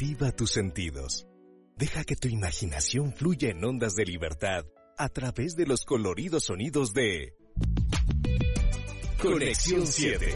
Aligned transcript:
Activa 0.00 0.30
tus 0.30 0.52
sentidos. 0.52 1.26
Deja 1.76 2.04
que 2.04 2.14
tu 2.14 2.28
imaginación 2.28 3.12
fluya 3.12 3.50
en 3.50 3.64
ondas 3.64 3.96
de 3.96 4.04
libertad 4.04 4.64
a 4.96 5.08
través 5.08 5.56
de 5.56 5.66
los 5.66 5.84
coloridos 5.84 6.44
sonidos 6.44 6.92
de 6.92 7.34
Conexión 9.20 9.88
7. 9.88 10.26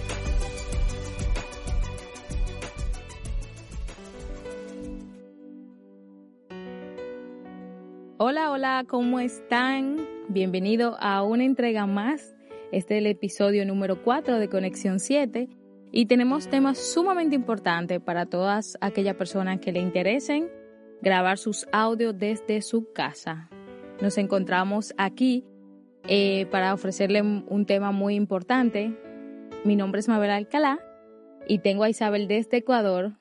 Hola, 8.19 8.51
hola, 8.51 8.85
¿cómo 8.89 9.21
están? 9.21 10.09
Bienvenido 10.29 10.97
a 10.99 11.23
una 11.23 11.45
entrega 11.45 11.87
más. 11.87 12.35
Este 12.73 12.97
es 12.97 12.99
el 12.99 13.07
episodio 13.07 13.65
número 13.65 14.03
4 14.03 14.41
de 14.41 14.49
Conexión 14.49 14.99
7 14.99 15.62
y 15.93 16.07
tenemos 16.07 16.49
temas 16.49 16.79
sumamente 16.79 17.37
importantes 17.37 18.01
para 18.01 18.25
todas 18.25 18.79
aquellas 18.81 19.15
personas 19.15 19.61
que 19.61 19.73
le 19.73 19.81
interesen 19.81 20.49
grabar 21.03 21.37
sus 21.37 21.69
audios 21.71 22.19
desde 22.19 22.63
su 22.63 22.93
casa. 22.93 23.51
Nos 24.01 24.17
encontramos 24.17 24.95
aquí 24.97 25.45
eh, 26.09 26.47
para 26.51 26.73
ofrecerle 26.73 27.21
un 27.21 27.67
tema 27.67 27.93
muy 27.93 28.15
importante. 28.15 28.97
Mi 29.65 29.77
nombre 29.77 30.01
es 30.01 30.09
Mabel 30.09 30.31
Alcalá 30.31 30.81
y 31.47 31.59
tengo 31.59 31.85
a 31.85 31.91
Isabel 31.91 32.27
desde 32.27 32.57
Ecuador 32.57 33.13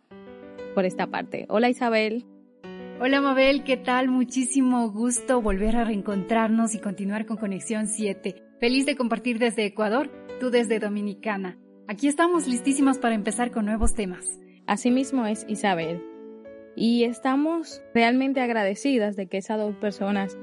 por 0.73 0.85
esta 0.85 1.07
parte. 1.07 1.45
Hola 1.49 1.69
Isabel. 1.69 2.25
Hola 3.01 3.19
Mabel, 3.19 3.63
¿qué 3.63 3.77
tal? 3.77 4.07
Muchísimo 4.07 4.89
gusto 4.91 5.41
volver 5.41 5.75
a 5.75 5.83
reencontrarnos 5.83 6.73
y 6.73 6.79
continuar 6.79 7.25
con 7.25 7.35
Conexión 7.35 7.87
7. 7.87 8.35
Feliz 8.59 8.85
de 8.85 8.95
compartir 8.95 9.39
desde 9.39 9.65
Ecuador, 9.65 10.09
tú 10.39 10.51
desde 10.51 10.79
Dominicana. 10.79 11.57
Aquí 11.91 12.07
estamos 12.07 12.47
listísimas 12.47 12.99
para 12.99 13.15
empezar 13.15 13.51
con 13.51 13.65
nuevos 13.65 13.93
temas. 13.93 14.39
Asimismo 14.65 15.25
es 15.25 15.45
Isabel. 15.49 16.01
Y 16.73 17.03
estamos 17.03 17.81
realmente 17.93 18.39
agradecidas 18.39 19.17
de 19.17 19.27
que 19.27 19.39
esas 19.39 19.57
dos 19.57 19.75
personas 19.75 20.37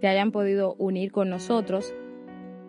se 0.00 0.08
hayan 0.08 0.32
podido 0.32 0.76
unir 0.78 1.12
con 1.12 1.28
nosotros. 1.28 1.94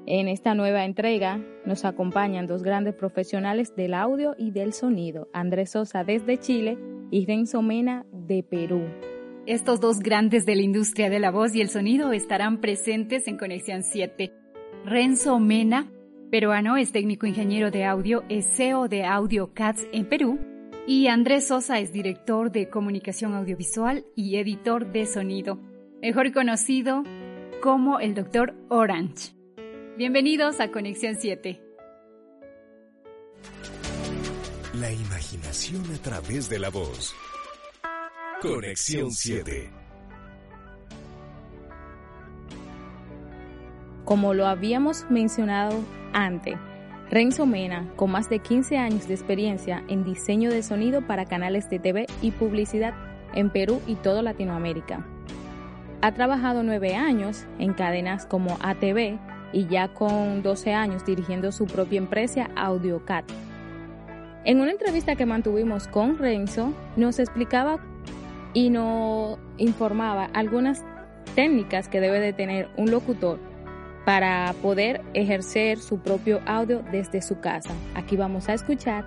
En 0.06 0.28
esta 0.28 0.54
nueva 0.54 0.84
entrega 0.84 1.40
nos 1.66 1.86
acompañan 1.86 2.46
dos 2.46 2.62
grandes 2.62 2.94
profesionales 2.94 3.74
del 3.78 3.94
audio 3.94 4.36
y 4.38 4.52
del 4.52 4.74
sonido, 4.74 5.30
Andrés 5.32 5.70
Sosa 5.70 6.04
desde 6.04 6.38
Chile 6.38 6.78
y 7.12 7.26
Renzo 7.26 7.62
Mena 7.62 8.06
de 8.12 8.44
Perú. 8.44 8.82
Estos 9.46 9.80
dos 9.80 10.00
grandes 10.00 10.46
de 10.46 10.58
la 10.58 10.62
industria 10.62 11.10
de 11.10 11.20
la 11.20 11.32
voz 11.32 11.56
y 11.56 11.62
el 11.62 11.70
sonido 11.70 12.12
estarán 12.12 12.60
presentes 12.60 13.30
en 13.30 13.38
Conexión 13.38 13.84
7. 13.84 14.34
Renzo 14.84 15.40
Mena, 15.40 15.90
peruano, 16.36 16.76
es 16.76 16.92
técnico 16.92 17.26
ingeniero 17.28 17.72
de 17.72 17.86
audio, 17.86 18.26
es 18.28 18.46
CEO 18.58 18.90
de 18.90 19.06
Audio 19.06 19.54
Cats 19.54 19.88
en 19.94 20.06
Perú. 20.06 20.38
Y 20.86 21.08
Andrés 21.08 21.48
Sosa 21.48 21.80
es 21.80 21.94
director 21.94 22.52
de 22.52 22.68
comunicación 22.70 23.34
audiovisual 23.34 24.06
y 24.18 24.36
editor 24.36 24.92
de 24.92 25.06
sonido, 25.06 25.58
mejor 26.02 26.34
conocido 26.34 27.04
como 27.64 28.02
el 28.02 28.16
Dr. 28.16 28.54
Orange. 28.68 29.34
Bienvenidos 29.98 30.60
a 30.60 30.72
Conexión 30.72 31.16
7. 31.18 31.62
La 34.74 34.92
imaginación 34.92 35.86
a 35.96 36.02
través 36.02 36.50
de 36.50 36.60
la 36.60 36.70
voz. 36.70 37.16
Conexión 38.42 39.10
7. 39.10 39.72
Como 44.04 44.34
lo 44.34 44.48
habíamos 44.48 45.10
mencionado 45.10 45.82
antes, 46.16 46.56
Renzo 47.12 47.46
Mena, 47.46 47.86
con 47.96 48.10
más 48.10 48.30
de 48.30 48.40
15 48.40 48.78
años 48.78 49.08
de 49.08 49.14
experiencia 49.14 49.84
en 49.88 50.04
diseño 50.04 50.50
de 50.50 50.64
sonido 50.64 51.02
para 51.02 51.26
canales 51.26 51.70
de 51.70 51.78
TV 51.78 52.08
y 52.22 52.32
publicidad 52.32 52.96
en 53.36 53.52
Perú 53.52 53.82
y 53.86 53.96
toda 53.96 54.24
Latinoamérica. 54.24 55.06
Ha 56.02 56.14
trabajado 56.14 56.64
nueve 56.64 56.96
años 56.96 57.46
en 57.60 57.74
cadenas 57.74 58.26
como 58.26 58.58
ATV 58.62 59.20
y 59.54 59.68
ya 59.68 59.90
con 59.90 60.42
12 60.42 60.74
años 60.74 61.06
dirigiendo 61.06 61.52
su 61.52 61.66
propia 61.66 61.98
empresa 61.98 62.50
AudioCat. 62.56 63.26
En 64.46 64.62
una 64.62 64.72
entrevista 64.72 65.16
que 65.16 65.26
mantuvimos 65.26 65.88
con 65.88 66.18
Renzo, 66.18 66.74
nos 66.96 67.20
explicaba 67.20 67.80
y 68.54 68.70
nos 68.70 69.38
informaba 69.58 70.30
algunas 70.34 70.84
técnicas 71.36 71.90
que 71.90 72.00
debe 72.00 72.20
de 72.20 72.34
tener 72.34 72.70
un 72.78 72.90
locutor 72.90 73.40
para 74.06 74.54
poder 74.62 75.02
ejercer 75.14 75.80
su 75.80 76.00
propio 76.00 76.42
audio 76.46 76.84
desde 76.92 77.22
su 77.22 77.40
casa. 77.40 77.74
Aquí 77.96 78.16
vamos 78.16 78.48
a 78.50 78.54
escuchar 78.54 79.06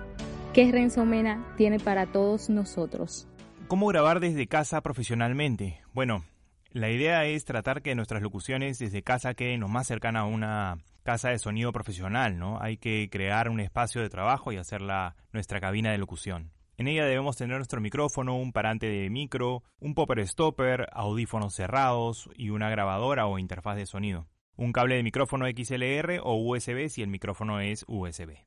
qué 0.53 0.71
Renzo 0.71 1.05
Mena 1.05 1.53
tiene 1.57 1.79
para 1.79 2.05
todos 2.05 2.49
nosotros. 2.49 3.27
¿Cómo 3.67 3.87
grabar 3.87 4.19
desde 4.19 4.47
casa 4.47 4.81
profesionalmente? 4.81 5.81
Bueno, 5.93 6.25
la 6.71 6.89
idea 6.89 7.25
es 7.25 7.45
tratar 7.45 7.81
que 7.81 7.95
nuestras 7.95 8.21
locuciones 8.21 8.77
desde 8.77 9.01
casa 9.01 9.33
queden 9.33 9.61
lo 9.61 9.69
más 9.69 9.87
cercana 9.87 10.21
a 10.21 10.25
una 10.25 10.77
casa 11.03 11.29
de 11.29 11.39
sonido 11.39 11.71
profesional, 11.71 12.37
¿no? 12.37 12.61
Hay 12.61 12.77
que 12.77 13.09
crear 13.09 13.49
un 13.49 13.59
espacio 13.59 14.01
de 14.01 14.09
trabajo 14.09 14.51
y 14.51 14.57
hacerla 14.57 15.15
nuestra 15.31 15.59
cabina 15.59 15.91
de 15.91 15.97
locución. 15.97 16.51
En 16.77 16.87
ella 16.87 17.05
debemos 17.05 17.37
tener 17.37 17.57
nuestro 17.57 17.81
micrófono, 17.81 18.37
un 18.37 18.51
parante 18.53 18.87
de 18.87 19.09
micro, 19.09 19.63
un 19.79 19.95
popper 19.95 20.25
stopper, 20.27 20.87
audífonos 20.93 21.55
cerrados 21.55 22.29
y 22.35 22.51
una 22.51 22.69
grabadora 22.69 23.27
o 23.27 23.39
interfaz 23.39 23.75
de 23.75 23.85
sonido. 23.85 24.27
Un 24.61 24.73
cable 24.73 24.95
de 24.95 25.03
micrófono 25.03 25.45
XLR 25.45 26.19
o 26.21 26.35
USB 26.35 26.89
si 26.89 27.01
el 27.01 27.07
micrófono 27.07 27.61
es 27.61 27.85
USB. 27.87 28.43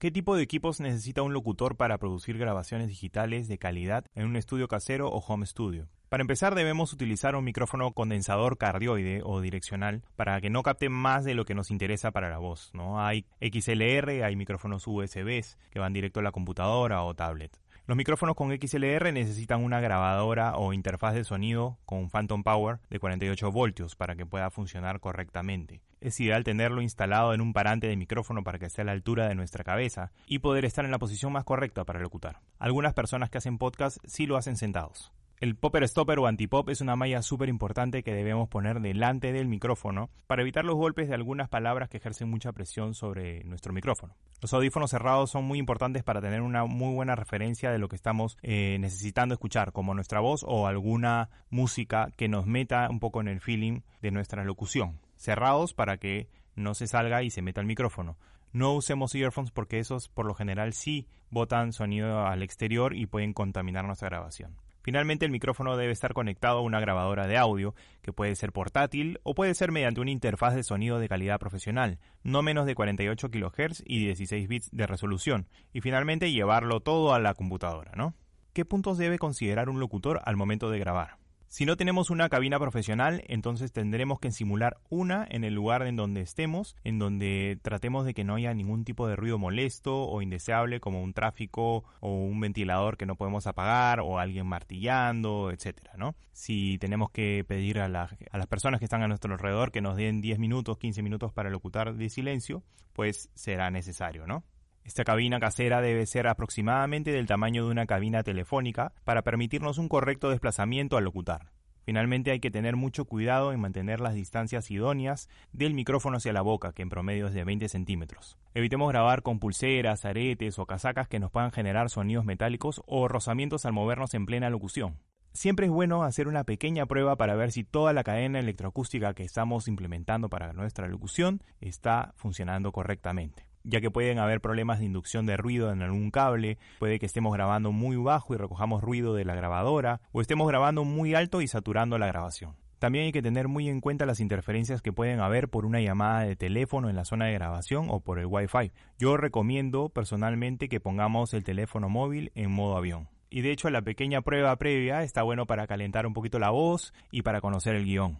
¿Qué 0.00 0.10
tipo 0.10 0.34
de 0.34 0.42
equipos 0.42 0.80
necesita 0.80 1.22
un 1.22 1.32
locutor 1.32 1.76
para 1.76 1.98
producir 1.98 2.36
grabaciones 2.36 2.88
digitales 2.88 3.46
de 3.46 3.58
calidad 3.58 4.04
en 4.16 4.26
un 4.26 4.34
estudio 4.34 4.66
casero 4.66 5.08
o 5.08 5.20
home 5.20 5.46
studio? 5.46 5.86
Para 6.08 6.22
empezar 6.22 6.56
debemos 6.56 6.92
utilizar 6.92 7.36
un 7.36 7.44
micrófono 7.44 7.92
condensador 7.92 8.58
cardioide 8.58 9.20
o 9.22 9.40
direccional 9.40 10.02
para 10.16 10.40
que 10.40 10.50
no 10.50 10.64
capte 10.64 10.88
más 10.88 11.24
de 11.24 11.34
lo 11.34 11.44
que 11.44 11.54
nos 11.54 11.70
interesa 11.70 12.10
para 12.10 12.28
la 12.28 12.38
voz. 12.38 12.72
¿no? 12.74 13.00
Hay 13.00 13.24
XLR, 13.40 14.24
hay 14.24 14.34
micrófonos 14.34 14.88
USB 14.88 15.44
que 15.70 15.78
van 15.78 15.92
directo 15.92 16.18
a 16.18 16.24
la 16.24 16.32
computadora 16.32 17.04
o 17.04 17.14
tablet. 17.14 17.56
Los 17.92 17.96
micrófonos 17.98 18.36
con 18.36 18.50
XLR 18.50 19.12
necesitan 19.12 19.62
una 19.62 19.78
grabadora 19.78 20.56
o 20.56 20.72
interfaz 20.72 21.12
de 21.12 21.24
sonido 21.24 21.76
con 21.84 22.08
Phantom 22.08 22.42
Power 22.42 22.78
de 22.88 22.98
48 22.98 23.52
voltios 23.52 23.96
para 23.96 24.16
que 24.16 24.24
pueda 24.24 24.48
funcionar 24.48 24.98
correctamente. 24.98 25.82
Es 26.00 26.18
ideal 26.18 26.42
tenerlo 26.42 26.80
instalado 26.80 27.34
en 27.34 27.42
un 27.42 27.52
parante 27.52 27.88
de 27.88 27.96
micrófono 27.98 28.44
para 28.44 28.58
que 28.58 28.64
esté 28.64 28.80
a 28.80 28.84
la 28.84 28.92
altura 28.92 29.28
de 29.28 29.34
nuestra 29.34 29.62
cabeza 29.62 30.10
y 30.26 30.38
poder 30.38 30.64
estar 30.64 30.86
en 30.86 30.90
la 30.90 30.98
posición 30.98 31.32
más 31.32 31.44
correcta 31.44 31.84
para 31.84 32.00
locutar. 32.00 32.40
Algunas 32.58 32.94
personas 32.94 33.28
que 33.28 33.36
hacen 33.36 33.58
podcast 33.58 33.98
sí 34.06 34.24
lo 34.24 34.38
hacen 34.38 34.56
sentados. 34.56 35.12
El 35.42 35.56
popper 35.56 35.88
stopper 35.88 36.20
o 36.20 36.28
antipop 36.28 36.68
es 36.68 36.80
una 36.82 36.94
malla 36.94 37.20
súper 37.20 37.48
importante 37.48 38.04
que 38.04 38.14
debemos 38.14 38.48
poner 38.48 38.78
delante 38.78 39.32
del 39.32 39.48
micrófono 39.48 40.08
para 40.28 40.42
evitar 40.42 40.64
los 40.64 40.76
golpes 40.76 41.08
de 41.08 41.16
algunas 41.16 41.48
palabras 41.48 41.88
que 41.88 41.96
ejercen 41.96 42.30
mucha 42.30 42.52
presión 42.52 42.94
sobre 42.94 43.42
nuestro 43.42 43.72
micrófono. 43.72 44.14
Los 44.40 44.54
audífonos 44.54 44.92
cerrados 44.92 45.32
son 45.32 45.42
muy 45.42 45.58
importantes 45.58 46.04
para 46.04 46.20
tener 46.20 46.42
una 46.42 46.64
muy 46.64 46.94
buena 46.94 47.16
referencia 47.16 47.72
de 47.72 47.80
lo 47.80 47.88
que 47.88 47.96
estamos 47.96 48.38
eh, 48.42 48.76
necesitando 48.78 49.34
escuchar, 49.34 49.72
como 49.72 49.94
nuestra 49.94 50.20
voz 50.20 50.44
o 50.46 50.68
alguna 50.68 51.28
música 51.50 52.12
que 52.16 52.28
nos 52.28 52.46
meta 52.46 52.86
un 52.88 53.00
poco 53.00 53.20
en 53.20 53.26
el 53.26 53.40
feeling 53.40 53.80
de 54.00 54.12
nuestra 54.12 54.44
locución. 54.44 55.00
cerrados 55.16 55.74
para 55.74 55.96
que 55.96 56.28
no 56.54 56.74
se 56.74 56.86
salga 56.86 57.24
y 57.24 57.30
se 57.30 57.42
meta 57.42 57.60
el 57.60 57.66
micrófono. 57.66 58.16
No 58.52 58.74
usemos 58.74 59.12
earphones 59.16 59.50
porque 59.50 59.80
esos 59.80 60.08
por 60.08 60.24
lo 60.24 60.34
general 60.34 60.72
sí 60.72 61.08
botan 61.30 61.72
sonido 61.72 62.28
al 62.28 62.44
exterior 62.44 62.94
y 62.94 63.06
pueden 63.06 63.32
contaminar 63.32 63.84
nuestra 63.84 64.08
grabación. 64.08 64.54
Finalmente, 64.82 65.24
el 65.24 65.30
micrófono 65.30 65.76
debe 65.76 65.92
estar 65.92 66.12
conectado 66.12 66.58
a 66.58 66.62
una 66.62 66.80
grabadora 66.80 67.26
de 67.26 67.38
audio, 67.38 67.74
que 68.02 68.12
puede 68.12 68.34
ser 68.34 68.52
portátil 68.52 69.20
o 69.22 69.34
puede 69.34 69.54
ser 69.54 69.72
mediante 69.72 70.00
una 70.00 70.10
interfaz 70.10 70.54
de 70.54 70.64
sonido 70.64 70.98
de 70.98 71.08
calidad 71.08 71.38
profesional, 71.38 71.98
no 72.22 72.42
menos 72.42 72.66
de 72.66 72.74
48 72.74 73.30
kHz 73.30 73.82
y 73.86 74.04
16 74.04 74.48
bits 74.48 74.70
de 74.72 74.86
resolución, 74.86 75.46
y 75.72 75.80
finalmente 75.80 76.32
llevarlo 76.32 76.80
todo 76.80 77.14
a 77.14 77.20
la 77.20 77.34
computadora, 77.34 77.92
¿no? 77.96 78.14
¿Qué 78.52 78.64
puntos 78.64 78.98
debe 78.98 79.18
considerar 79.18 79.70
un 79.70 79.80
locutor 79.80 80.20
al 80.24 80.36
momento 80.36 80.68
de 80.70 80.78
grabar? 80.78 81.21
Si 81.52 81.66
no 81.66 81.76
tenemos 81.76 82.08
una 82.08 82.30
cabina 82.30 82.58
profesional, 82.58 83.24
entonces 83.26 83.72
tendremos 83.72 84.18
que 84.18 84.30
simular 84.30 84.78
una 84.88 85.26
en 85.28 85.44
el 85.44 85.52
lugar 85.52 85.86
en 85.86 85.96
donde 85.96 86.22
estemos, 86.22 86.76
en 86.82 86.98
donde 86.98 87.58
tratemos 87.60 88.06
de 88.06 88.14
que 88.14 88.24
no 88.24 88.36
haya 88.36 88.54
ningún 88.54 88.86
tipo 88.86 89.06
de 89.06 89.16
ruido 89.16 89.36
molesto 89.36 90.04
o 90.04 90.22
indeseable 90.22 90.80
como 90.80 91.02
un 91.02 91.12
tráfico 91.12 91.84
o 92.00 92.08
un 92.08 92.40
ventilador 92.40 92.96
que 92.96 93.04
no 93.04 93.16
podemos 93.16 93.46
apagar 93.46 94.00
o 94.00 94.18
alguien 94.18 94.46
martillando, 94.46 95.50
etcétera, 95.50 95.92
¿no? 95.98 96.14
Si 96.32 96.78
tenemos 96.78 97.10
que 97.10 97.44
pedir 97.46 97.80
a, 97.80 97.84
a 97.84 98.38
las 98.38 98.46
personas 98.46 98.78
que 98.78 98.86
están 98.86 99.02
a 99.02 99.08
nuestro 99.08 99.34
alrededor 99.34 99.72
que 99.72 99.82
nos 99.82 99.98
den 99.98 100.22
10 100.22 100.38
minutos, 100.38 100.78
15 100.78 101.02
minutos 101.02 101.34
para 101.34 101.50
locutar 101.50 101.92
de 101.92 102.08
silencio, 102.08 102.62
pues 102.94 103.28
será 103.34 103.70
necesario, 103.70 104.26
¿no? 104.26 104.42
Esta 104.84 105.04
cabina 105.04 105.38
casera 105.38 105.80
debe 105.80 106.06
ser 106.06 106.26
aproximadamente 106.26 107.12
del 107.12 107.26
tamaño 107.26 107.64
de 107.64 107.70
una 107.70 107.86
cabina 107.86 108.24
telefónica 108.24 108.92
para 109.04 109.22
permitirnos 109.22 109.78
un 109.78 109.88
correcto 109.88 110.30
desplazamiento 110.30 110.96
al 110.96 111.04
locutar. 111.04 111.52
Finalmente 111.84 112.30
hay 112.30 112.40
que 112.40 112.50
tener 112.50 112.76
mucho 112.76 113.04
cuidado 113.04 113.52
en 113.52 113.60
mantener 113.60 114.00
las 114.00 114.14
distancias 114.14 114.70
idóneas 114.70 115.28
del 115.52 115.74
micrófono 115.74 116.16
hacia 116.16 116.32
la 116.32 116.42
boca, 116.42 116.72
que 116.72 116.82
en 116.82 116.88
promedio 116.88 117.28
es 117.28 117.34
de 117.34 117.44
20 117.44 117.68
centímetros. 117.68 118.38
Evitemos 118.54 118.88
grabar 118.90 119.22
con 119.22 119.38
pulseras, 119.38 120.04
aretes 120.04 120.58
o 120.58 120.66
casacas 120.66 121.08
que 121.08 121.20
nos 121.20 121.30
puedan 121.30 121.52
generar 121.52 121.88
sonidos 121.90 122.24
metálicos 122.24 122.82
o 122.86 123.08
rozamientos 123.08 123.66
al 123.66 123.72
movernos 123.72 124.14
en 124.14 124.26
plena 124.26 124.50
locución. 124.50 124.98
Siempre 125.32 125.66
es 125.66 125.72
bueno 125.72 126.02
hacer 126.04 126.28
una 126.28 126.44
pequeña 126.44 126.86
prueba 126.86 127.16
para 127.16 127.34
ver 127.34 127.52
si 127.52 127.64
toda 127.64 127.92
la 127.92 128.04
cadena 128.04 128.38
electroacústica 128.38 129.14
que 129.14 129.24
estamos 129.24 129.66
implementando 129.66 130.28
para 130.28 130.52
nuestra 130.52 130.88
locución 130.88 131.42
está 131.60 132.12
funcionando 132.16 132.70
correctamente 132.70 133.51
ya 133.64 133.80
que 133.80 133.90
pueden 133.90 134.18
haber 134.18 134.40
problemas 134.40 134.78
de 134.78 134.86
inducción 134.86 135.26
de 135.26 135.36
ruido 135.36 135.72
en 135.72 135.82
algún 135.82 136.10
cable, 136.10 136.58
puede 136.78 136.98
que 136.98 137.06
estemos 137.06 137.32
grabando 137.32 137.72
muy 137.72 137.96
bajo 137.96 138.34
y 138.34 138.38
recojamos 138.38 138.82
ruido 138.82 139.14
de 139.14 139.24
la 139.24 139.34
grabadora, 139.34 140.00
o 140.12 140.20
estemos 140.20 140.48
grabando 140.48 140.84
muy 140.84 141.14
alto 141.14 141.40
y 141.40 141.48
saturando 141.48 141.98
la 141.98 142.06
grabación. 142.06 142.56
También 142.82 143.04
hay 143.04 143.12
que 143.12 143.22
tener 143.22 143.46
muy 143.46 143.68
en 143.68 143.80
cuenta 143.80 144.06
las 144.06 144.18
interferencias 144.18 144.82
que 144.82 144.92
pueden 144.92 145.20
haber 145.20 145.48
por 145.48 145.66
una 145.66 145.80
llamada 145.80 146.22
de 146.24 146.34
teléfono 146.34 146.90
en 146.90 146.96
la 146.96 147.04
zona 147.04 147.26
de 147.26 147.32
grabación 147.34 147.86
o 147.88 148.00
por 148.00 148.18
el 148.18 148.26
Wi-Fi. 148.26 148.72
Yo 148.98 149.16
recomiendo 149.16 149.88
personalmente 149.88 150.68
que 150.68 150.80
pongamos 150.80 151.32
el 151.32 151.44
teléfono 151.44 151.88
móvil 151.88 152.32
en 152.34 152.50
modo 152.50 152.76
avión. 152.76 153.08
Y 153.30 153.42
de 153.42 153.52
hecho 153.52 153.70
la 153.70 153.82
pequeña 153.82 154.22
prueba 154.22 154.56
previa 154.56 155.04
está 155.04 155.22
bueno 155.22 155.46
para 155.46 155.68
calentar 155.68 156.08
un 156.08 156.12
poquito 156.12 156.40
la 156.40 156.50
voz 156.50 156.92
y 157.12 157.22
para 157.22 157.40
conocer 157.40 157.76
el 157.76 157.84
guion. 157.84 158.18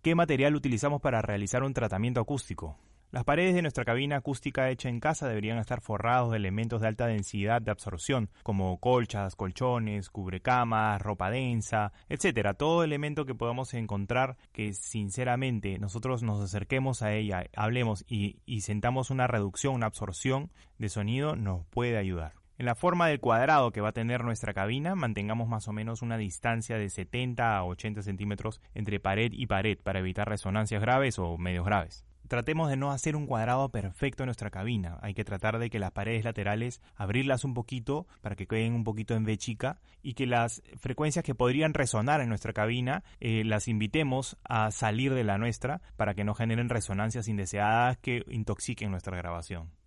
¿Qué 0.00 0.14
material 0.14 0.54
utilizamos 0.54 1.02
para 1.02 1.20
realizar 1.20 1.64
un 1.64 1.74
tratamiento 1.74 2.20
acústico? 2.20 2.78
Las 3.14 3.22
paredes 3.22 3.54
de 3.54 3.62
nuestra 3.62 3.84
cabina 3.84 4.16
acústica 4.16 4.70
hecha 4.70 4.88
en 4.88 4.98
casa 4.98 5.28
deberían 5.28 5.58
estar 5.58 5.80
forrados 5.80 6.32
de 6.32 6.36
elementos 6.36 6.80
de 6.80 6.88
alta 6.88 7.06
densidad 7.06 7.62
de 7.62 7.70
absorción, 7.70 8.28
como 8.42 8.80
colchas, 8.80 9.36
colchones, 9.36 10.10
cubrecamas, 10.10 11.00
ropa 11.00 11.30
densa, 11.30 11.92
etcétera. 12.08 12.54
Todo 12.54 12.82
elemento 12.82 13.24
que 13.24 13.36
podamos 13.36 13.72
encontrar 13.74 14.36
que 14.50 14.72
sinceramente 14.72 15.78
nosotros 15.78 16.24
nos 16.24 16.42
acerquemos 16.42 17.02
a 17.02 17.12
ella, 17.12 17.46
hablemos 17.54 18.04
y, 18.08 18.40
y 18.46 18.62
sentamos 18.62 19.10
una 19.10 19.28
reducción, 19.28 19.76
una 19.76 19.86
absorción 19.86 20.50
de 20.78 20.88
sonido, 20.88 21.36
nos 21.36 21.64
puede 21.66 21.96
ayudar. 21.98 22.32
En 22.58 22.66
la 22.66 22.74
forma 22.74 23.06
del 23.06 23.20
cuadrado 23.20 23.70
que 23.70 23.80
va 23.80 23.90
a 23.90 23.92
tener 23.92 24.24
nuestra 24.24 24.54
cabina, 24.54 24.96
mantengamos 24.96 25.46
más 25.46 25.68
o 25.68 25.72
menos 25.72 26.02
una 26.02 26.18
distancia 26.18 26.78
de 26.78 26.90
70 26.90 27.58
a 27.58 27.64
80 27.64 28.02
centímetros 28.02 28.60
entre 28.74 28.98
pared 28.98 29.30
y 29.32 29.46
pared 29.46 29.78
para 29.80 30.00
evitar 30.00 30.28
resonancias 30.28 30.82
graves 30.82 31.20
o 31.20 31.38
medios 31.38 31.64
graves. 31.64 32.04
Tratemos 32.28 32.70
de 32.70 32.76
no 32.76 32.90
hacer 32.90 33.16
un 33.16 33.26
cuadrado 33.26 33.68
perfecto 33.68 34.22
en 34.22 34.28
nuestra 34.28 34.50
cabina. 34.50 34.98
Hay 35.02 35.14
que 35.14 35.24
tratar 35.24 35.58
de 35.58 35.68
que 35.68 35.78
las 35.78 35.92
paredes 35.92 36.24
laterales 36.24 36.80
abrirlas 36.96 37.44
un 37.44 37.54
poquito 37.54 38.06
para 38.22 38.34
que 38.34 38.46
queden 38.46 38.74
un 38.74 38.84
poquito 38.84 39.14
en 39.14 39.24
V 39.24 39.36
chica 39.36 39.78
y 40.02 40.14
que 40.14 40.26
las 40.26 40.62
frecuencias 40.78 41.24
que 41.24 41.34
podrían 41.34 41.74
resonar 41.74 42.20
en 42.20 42.28
nuestra 42.28 42.52
cabina 42.52 43.04
eh, 43.20 43.44
las 43.44 43.68
invitemos 43.68 44.38
a 44.44 44.70
salir 44.70 45.12
de 45.12 45.24
la 45.24 45.38
nuestra 45.38 45.82
para 45.96 46.14
que 46.14 46.24
no 46.24 46.34
generen 46.34 46.68
resonancias 46.68 47.28
indeseadas 47.28 47.98
que 47.98 48.24
intoxiquen 48.28 48.90
nuestra 48.90 49.16
grabación. 49.16 49.83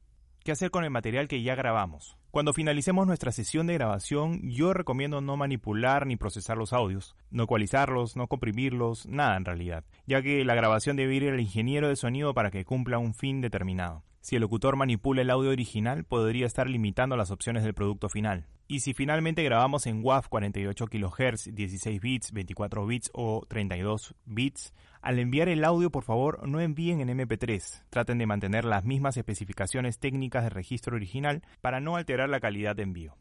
¿Qué 0.48 0.54
hacer 0.54 0.72
con 0.72 0.86
el 0.86 0.92
material 0.92 1.28
que 1.28 1.44
ya 1.44 1.56
grabamos? 1.56 2.16
Cuando 2.32 2.54
finalicemos 2.54 3.06
nuestra 3.06 3.34
sesión 3.34 3.68
de 3.68 3.74
grabación, 3.74 4.40
yo 4.50 4.72
recomiendo 4.72 5.20
no 5.20 5.36
manipular 5.36 6.08
ni 6.08 6.16
procesar 6.16 6.58
los 6.58 6.72
audios, 6.72 7.18
no 7.32 7.44
ecualizarlos, 7.44 8.16
no 8.16 8.28
comprimirlos, 8.28 9.08
nada 9.08 9.36
en 9.36 9.44
realidad, 9.44 9.84
ya 10.06 10.22
que 10.22 10.46
la 10.46 10.56
grabación 10.56 10.96
debe 10.96 11.16
ir 11.16 11.28
al 11.28 11.42
ingeniero 11.42 11.90
de 11.90 11.98
sonido 11.98 12.34
para 12.34 12.50
que 12.50 12.64
cumpla 12.64 12.98
un 12.98 13.14
fin 13.14 13.42
determinado. 13.42 14.06
Si 14.22 14.36
el 14.36 14.42
locutor 14.42 14.76
manipula 14.76 15.22
el 15.22 15.30
audio 15.30 15.52
original, 15.52 16.04
podría 16.04 16.46
estar 16.46 16.70
limitando 16.70 17.16
las 17.16 17.32
opciones 17.32 17.64
del 17.64 17.74
producto 17.74 18.10
final. 18.10 18.48
Y 18.70 18.82
si 18.82 18.94
finalmente 18.94 19.44
grabamos 19.44 19.88
en 19.88 20.04
WAV 20.04 20.28
48 20.28 20.88
kHz, 20.88 21.56
16 21.56 22.02
bits, 22.02 22.34
24 22.34 22.86
bits 22.86 23.10
o 23.14 23.46
32 23.48 24.14
bits, 24.26 24.74
al 25.02 25.20
enviar 25.20 25.48
el 25.48 25.64
audio 25.64 25.90
por 25.90 26.04
favor 26.04 26.46
no 26.46 26.60
envíen 26.60 27.00
en 27.00 27.08
MP3. 27.08 27.86
Traten 27.90 28.18
de 28.18 28.26
mantener 28.26 28.66
las 28.66 28.84
mismas 28.84 29.16
especificaciones 29.16 30.00
técnicas 30.00 30.44
de 30.44 30.50
registro 30.50 30.98
original 30.98 31.44
para 31.62 31.80
no 31.80 31.96
alterar 31.96 32.28
la 32.28 32.42
calidad 32.42 32.76
de 32.76 32.84
envío. 32.84 33.16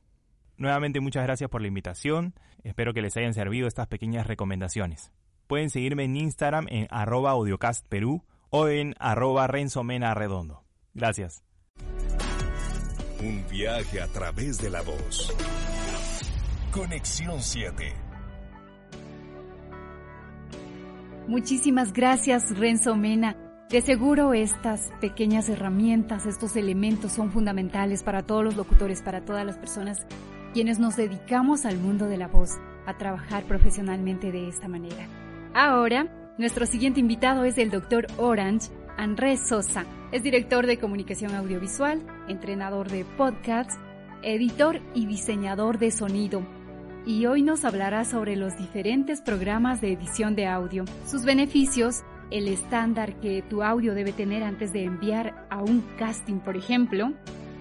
Nuevamente 0.57 0.99
muchas 1.01 1.23
gracias 1.23 1.49
por 1.49 1.61
la 1.61 1.69
invitación, 1.69 2.35
espero 2.65 2.93
que 2.93 3.03
les 3.03 3.17
hayan 3.17 3.35
servido 3.35 3.69
estas 3.69 3.87
pequeñas 3.87 4.27
recomendaciones. 4.27 5.13
Pueden 5.47 5.71
seguirme 5.71 6.05
en 6.05 6.17
Instagram 6.17 6.67
en 6.71 6.89
arroba 6.91 7.31
audiocastperú 7.31 8.25
o 8.51 8.67
en 8.67 8.95
arroba 8.99 9.47
redondo. 9.47 10.66
Gracias. 10.97 11.45
Un 13.21 13.45
viaje 13.51 14.01
a 14.01 14.07
través 14.09 14.59
de 14.59 14.71
la 14.71 14.81
voz. 14.81 15.31
Conexión 16.73 17.43
7. 17.43 17.93
Muchísimas 21.29 21.93
gracias, 21.93 22.57
Renzo 22.59 22.97
Mena. 22.97 23.37
De 23.69 23.83
seguro 23.83 24.33
estas 24.33 24.91
pequeñas 25.01 25.49
herramientas, 25.51 26.25
estos 26.25 26.57
elementos 26.57 27.13
son 27.13 27.31
fundamentales 27.31 28.03
para 28.03 28.23
todos 28.23 28.45
los 28.45 28.57
locutores, 28.57 29.03
para 29.03 29.23
todas 29.23 29.45
las 29.45 29.59
personas 29.59 30.07
quienes 30.55 30.79
nos 30.79 30.97
dedicamos 30.97 31.67
al 31.67 31.77
mundo 31.77 32.07
de 32.07 32.17
la 32.17 32.29
voz, 32.29 32.53
a 32.87 32.97
trabajar 32.97 33.45
profesionalmente 33.45 34.33
de 34.33 34.49
esta 34.49 34.69
manera. 34.69 35.09
Ahora, 35.53 36.07
nuestro 36.39 36.65
siguiente 36.65 37.01
invitado 37.01 37.45
es 37.45 37.59
el 37.59 37.71
doctor 37.71 38.07
Orange, 38.17 38.71
Andrés 38.97 39.41
Sosa. 39.49 39.85
Es 40.11 40.23
director 40.23 40.67
de 40.67 40.79
comunicación 40.79 41.35
audiovisual, 41.35 42.03
entrenador 42.29 42.89
de 42.89 43.05
podcasts, 43.05 43.77
editor 44.23 44.81
y 44.95 45.07
diseñador 45.07 45.79
de 45.79 45.91
sonido. 45.91 46.43
Y 47.05 47.27
hoy 47.27 47.43
nos 47.43 47.65
hablará 47.65 48.05
sobre 48.05 48.37
los 48.37 48.57
diferentes 48.57 49.21
programas 49.21 49.81
de 49.81 49.93
edición 49.93 50.35
de 50.35 50.47
audio, 50.47 50.85
sus 51.07 51.25
beneficios, 51.25 52.03
el 52.31 52.49
estándar 52.49 53.21
que 53.21 53.43
tu 53.43 53.63
audio 53.63 53.95
debe 53.95 54.13
tener 54.13 54.43
antes 54.43 54.73
de 54.73 54.85
enviar 54.85 55.47
a 55.51 55.63
un 55.63 55.85
casting, 55.99 56.41
por 56.41 56.57
ejemplo. 56.57 57.13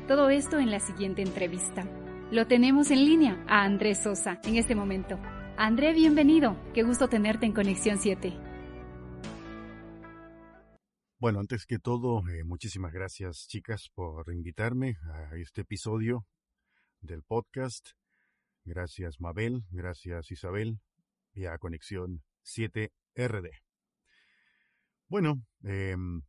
Todo 0.08 0.30
esto 0.30 0.58
en 0.58 0.72
la 0.72 0.80
siguiente 0.80 1.22
entrevista. 1.22 1.84
Lo 2.32 2.48
tenemos 2.48 2.90
en 2.90 3.06
línea 3.06 3.44
a 3.48 3.64
Andrés 3.64 4.00
Sosa 4.02 4.40
en 4.44 4.56
este 4.56 4.74
momento. 4.74 5.20
André, 5.58 5.94
bienvenido. 5.94 6.56
Qué 6.74 6.84
gusto 6.84 7.08
tenerte 7.08 7.46
en 7.46 7.54
Conexión 7.54 7.98
7. 8.00 8.45
Bueno, 11.26 11.40
antes 11.40 11.66
que 11.66 11.80
todo, 11.80 12.22
eh, 12.30 12.44
muchísimas 12.44 12.94
gracias 12.94 13.48
chicas 13.48 13.90
por 13.96 14.32
invitarme 14.32 14.98
a 15.12 15.36
este 15.38 15.62
episodio 15.62 16.28
del 17.02 17.24
podcast. 17.24 17.94
Gracias 18.64 19.20
Mabel, 19.20 19.64
gracias 19.72 20.30
Isabel 20.30 20.80
y 21.34 21.46
a 21.46 21.58
Conexión 21.58 22.22
7RD. 22.44 23.50
Bueno, 25.08 25.42
em, 25.64 26.22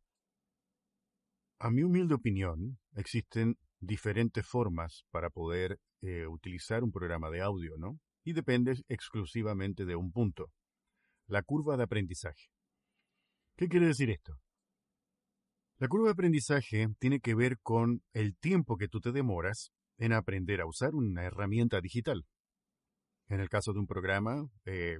a 1.59 1.69
mi 1.69 1.83
humilde 1.83 2.15
opinión, 2.15 2.79
existen 2.95 3.55
diferentes 3.79 4.47
formas 4.47 5.05
para 5.11 5.29
poder 5.29 5.79
eh, 6.01 6.25
utilizar 6.25 6.83
un 6.83 6.91
programa 6.91 7.29
de 7.29 7.41
audio, 7.41 7.77
¿no? 7.77 7.99
Y 8.23 8.33
depende 8.33 8.73
exclusivamente 8.87 9.85
de 9.85 9.95
un 9.95 10.11
punto, 10.11 10.51
la 11.27 11.43
curva 11.43 11.77
de 11.77 11.83
aprendizaje. 11.83 12.49
¿Qué 13.55 13.67
quiere 13.67 13.85
decir 13.85 14.09
esto? 14.09 14.39
La 15.79 15.87
curva 15.87 16.07
de 16.07 16.13
aprendizaje 16.13 16.87
tiene 16.97 17.19
que 17.19 17.35
ver 17.35 17.59
con 17.59 18.01
el 18.13 18.35
tiempo 18.35 18.77
que 18.77 18.87
tú 18.87 18.99
te 18.99 19.11
demoras 19.11 19.71
en 19.99 20.11
aprender 20.11 20.59
a 20.59 20.65
usar 20.65 20.95
una 20.95 21.23
herramienta 21.23 21.81
digital. 21.81 22.25
En 23.27 23.41
el 23.41 23.49
caso 23.49 23.73
de 23.73 23.79
un 23.79 23.85
programa, 23.85 24.49
eh, 24.65 24.97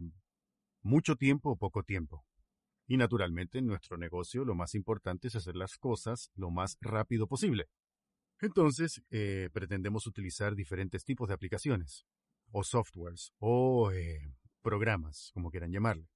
mucho 0.84 1.16
tiempo 1.16 1.50
o 1.50 1.58
poco 1.58 1.82
tiempo. 1.82 2.26
Y 2.86 2.98
naturalmente 2.98 3.58
en 3.58 3.66
nuestro 3.66 3.98
negocio 3.98 4.46
lo 4.46 4.54
más 4.54 4.76
importante 4.76 5.30
es 5.30 5.36
hacer 5.36 5.56
las 5.56 5.78
cosas 5.78 6.30
lo 6.36 6.52
más 6.52 6.78
rápido 6.80 7.26
posible. 7.26 7.66
Entonces, 8.40 9.02
eh, 9.10 9.50
pretendemos 9.52 10.06
utilizar 10.06 10.54
diferentes 10.54 11.04
tipos 11.04 11.28
de 11.28 11.34
aplicaciones, 11.34 12.06
o 12.52 12.64
softwares, 12.64 13.32
o 13.40 13.92
eh, 13.92 14.32
programas, 14.62 15.32
como 15.34 15.50
quieran 15.50 15.72
llamarle. 15.72 16.08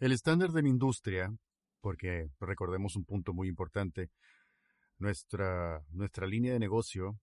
El 0.00 0.12
estándar 0.12 0.50
de 0.50 0.62
la 0.62 0.68
industria, 0.68 1.34
porque 1.80 2.28
recordemos 2.40 2.96
un 2.96 3.04
punto 3.04 3.32
muy 3.32 3.48
importante, 3.48 4.10
nuestra, 4.98 5.82
nuestra 5.90 6.26
línea 6.26 6.52
de 6.52 6.58
negocio 6.58 7.18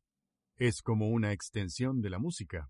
es 0.56 0.82
como 0.82 1.10
una 1.10 1.34
extensión 1.34 2.02
de 2.02 2.10
la 2.10 2.20
música. 2.20 2.70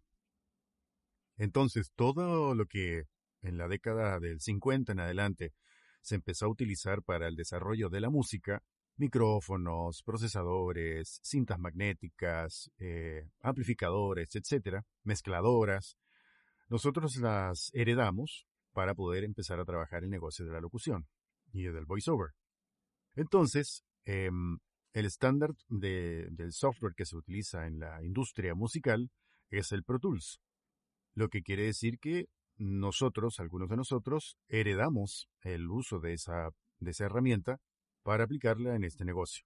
Entonces, 1.37 1.91
todo 1.95 2.55
lo 2.55 2.65
que 2.65 3.03
en 3.41 3.57
la 3.57 3.67
década 3.67 4.19
del 4.19 4.39
50 4.39 4.93
en 4.93 4.99
adelante 4.99 5.53
se 6.01 6.15
empezó 6.15 6.45
a 6.45 6.49
utilizar 6.49 7.03
para 7.03 7.27
el 7.27 7.35
desarrollo 7.35 7.89
de 7.89 8.01
la 8.01 8.09
música, 8.09 8.63
micrófonos, 8.97 10.01
procesadores, 10.03 11.19
cintas 11.23 11.59
magnéticas, 11.59 12.71
eh, 12.77 13.27
amplificadores, 13.41 14.35
etcétera, 14.35 14.85
mezcladoras, 15.03 15.97
nosotros 16.69 17.17
las 17.17 17.69
heredamos 17.73 18.47
para 18.71 18.95
poder 18.95 19.23
empezar 19.23 19.59
a 19.59 19.65
trabajar 19.65 20.03
el 20.03 20.09
negocio 20.09 20.45
de 20.45 20.51
la 20.51 20.61
locución 20.61 21.07
y 21.55 21.63
del 21.63 21.85
voiceover. 21.85 22.31
Entonces, 23.15 23.83
em, 24.03 24.57
el 24.93 25.05
estándar 25.05 25.51
del 25.69 26.51
software 26.51 26.93
que 26.95 27.05
se 27.05 27.15
utiliza 27.15 27.65
en 27.65 27.79
la 27.79 28.03
industria 28.03 28.55
musical 28.55 29.09
es 29.49 29.71
el 29.71 29.83
Pro 29.83 29.99
Tools, 29.99 30.39
lo 31.13 31.29
que 31.29 31.41
quiere 31.41 31.63
decir 31.63 31.97
que 31.99 32.25
nosotros, 32.57 33.39
algunos 33.39 33.69
de 33.69 33.77
nosotros, 33.77 34.37
heredamos 34.47 35.27
el 35.41 35.69
uso 35.69 35.99
de 35.99 36.13
esa, 36.13 36.49
de 36.79 36.93
herramienta 36.99 37.59
para 38.03 38.25
aplicarla 38.25 38.75
en 38.75 38.83
este 38.83 39.05
negocio. 39.05 39.45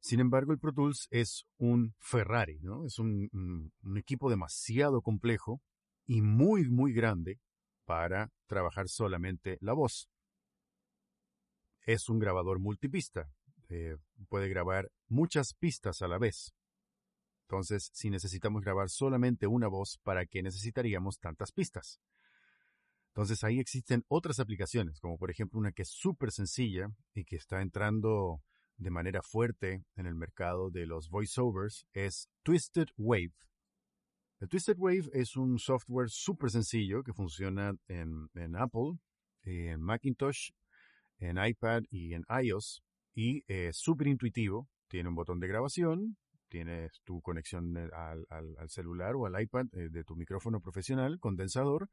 Sin 0.00 0.20
embargo, 0.20 0.52
el 0.52 0.58
Pro 0.58 0.72
Tools 0.72 1.08
es 1.10 1.44
un 1.58 1.94
Ferrari, 1.98 2.60
¿no? 2.60 2.84
Es 2.86 2.98
un 2.98 3.72
equipo 3.96 4.30
demasiado 4.30 5.02
complejo 5.02 5.60
y 6.06 6.22
muy, 6.22 6.68
muy 6.68 6.92
grande 6.92 7.40
para 7.84 8.30
trabajar 8.46 8.88
solamente 8.88 9.58
la 9.60 9.72
voz. 9.72 10.08
Es 11.86 12.08
un 12.08 12.18
grabador 12.18 12.58
multipista, 12.58 13.30
eh, 13.68 13.96
puede 14.28 14.48
grabar 14.48 14.90
muchas 15.08 15.54
pistas 15.54 16.02
a 16.02 16.08
la 16.08 16.18
vez. 16.18 16.54
Entonces, 17.48 17.90
si 17.94 18.10
necesitamos 18.10 18.62
grabar 18.62 18.90
solamente 18.90 19.46
una 19.46 19.68
voz, 19.68 19.98
¿para 20.02 20.26
qué 20.26 20.42
necesitaríamos 20.42 21.18
tantas 21.18 21.52
pistas? 21.52 22.00
Entonces 23.16 23.44
ahí 23.44 23.60
existen 23.60 24.04
otras 24.08 24.40
aplicaciones, 24.40 25.00
como 25.00 25.16
por 25.16 25.30
ejemplo 25.30 25.58
una 25.58 25.72
que 25.72 25.82
es 25.82 25.88
súper 25.88 26.32
sencilla 26.32 26.90
y 27.14 27.24
que 27.24 27.36
está 27.36 27.62
entrando 27.62 28.42
de 28.76 28.90
manera 28.90 29.22
fuerte 29.22 29.84
en 29.94 30.06
el 30.06 30.14
mercado 30.14 30.70
de 30.70 30.84
los 30.84 31.08
voiceovers, 31.08 31.86
es 31.94 32.28
Twisted 32.42 32.88
Wave. 32.98 33.32
El 34.38 34.48
Twisted 34.48 34.76
Wave 34.76 35.08
es 35.14 35.34
un 35.34 35.58
software 35.58 36.10
súper 36.10 36.50
sencillo 36.50 37.02
que 37.02 37.14
funciona 37.14 37.72
en, 37.88 38.28
en 38.34 38.54
Apple, 38.54 38.98
en 39.44 39.80
Macintosh, 39.80 40.50
en 41.18 41.38
iPad 41.44 41.82
y 41.90 42.14
en 42.14 42.24
iOS 42.42 42.82
y 43.14 43.42
es 43.48 43.78
súper 43.78 44.08
intuitivo. 44.08 44.68
Tiene 44.88 45.08
un 45.08 45.14
botón 45.14 45.40
de 45.40 45.48
grabación, 45.48 46.16
tienes 46.48 47.00
tu 47.04 47.20
conexión 47.22 47.76
al, 47.76 48.26
celular 48.68 49.16
o 49.16 49.26
al 49.26 49.40
iPad 49.40 49.66
eh, 49.72 49.88
de 49.90 50.04
tu 50.04 50.14
micrófono 50.14 50.60
profesional, 50.60 51.18
condensador, 51.18 51.88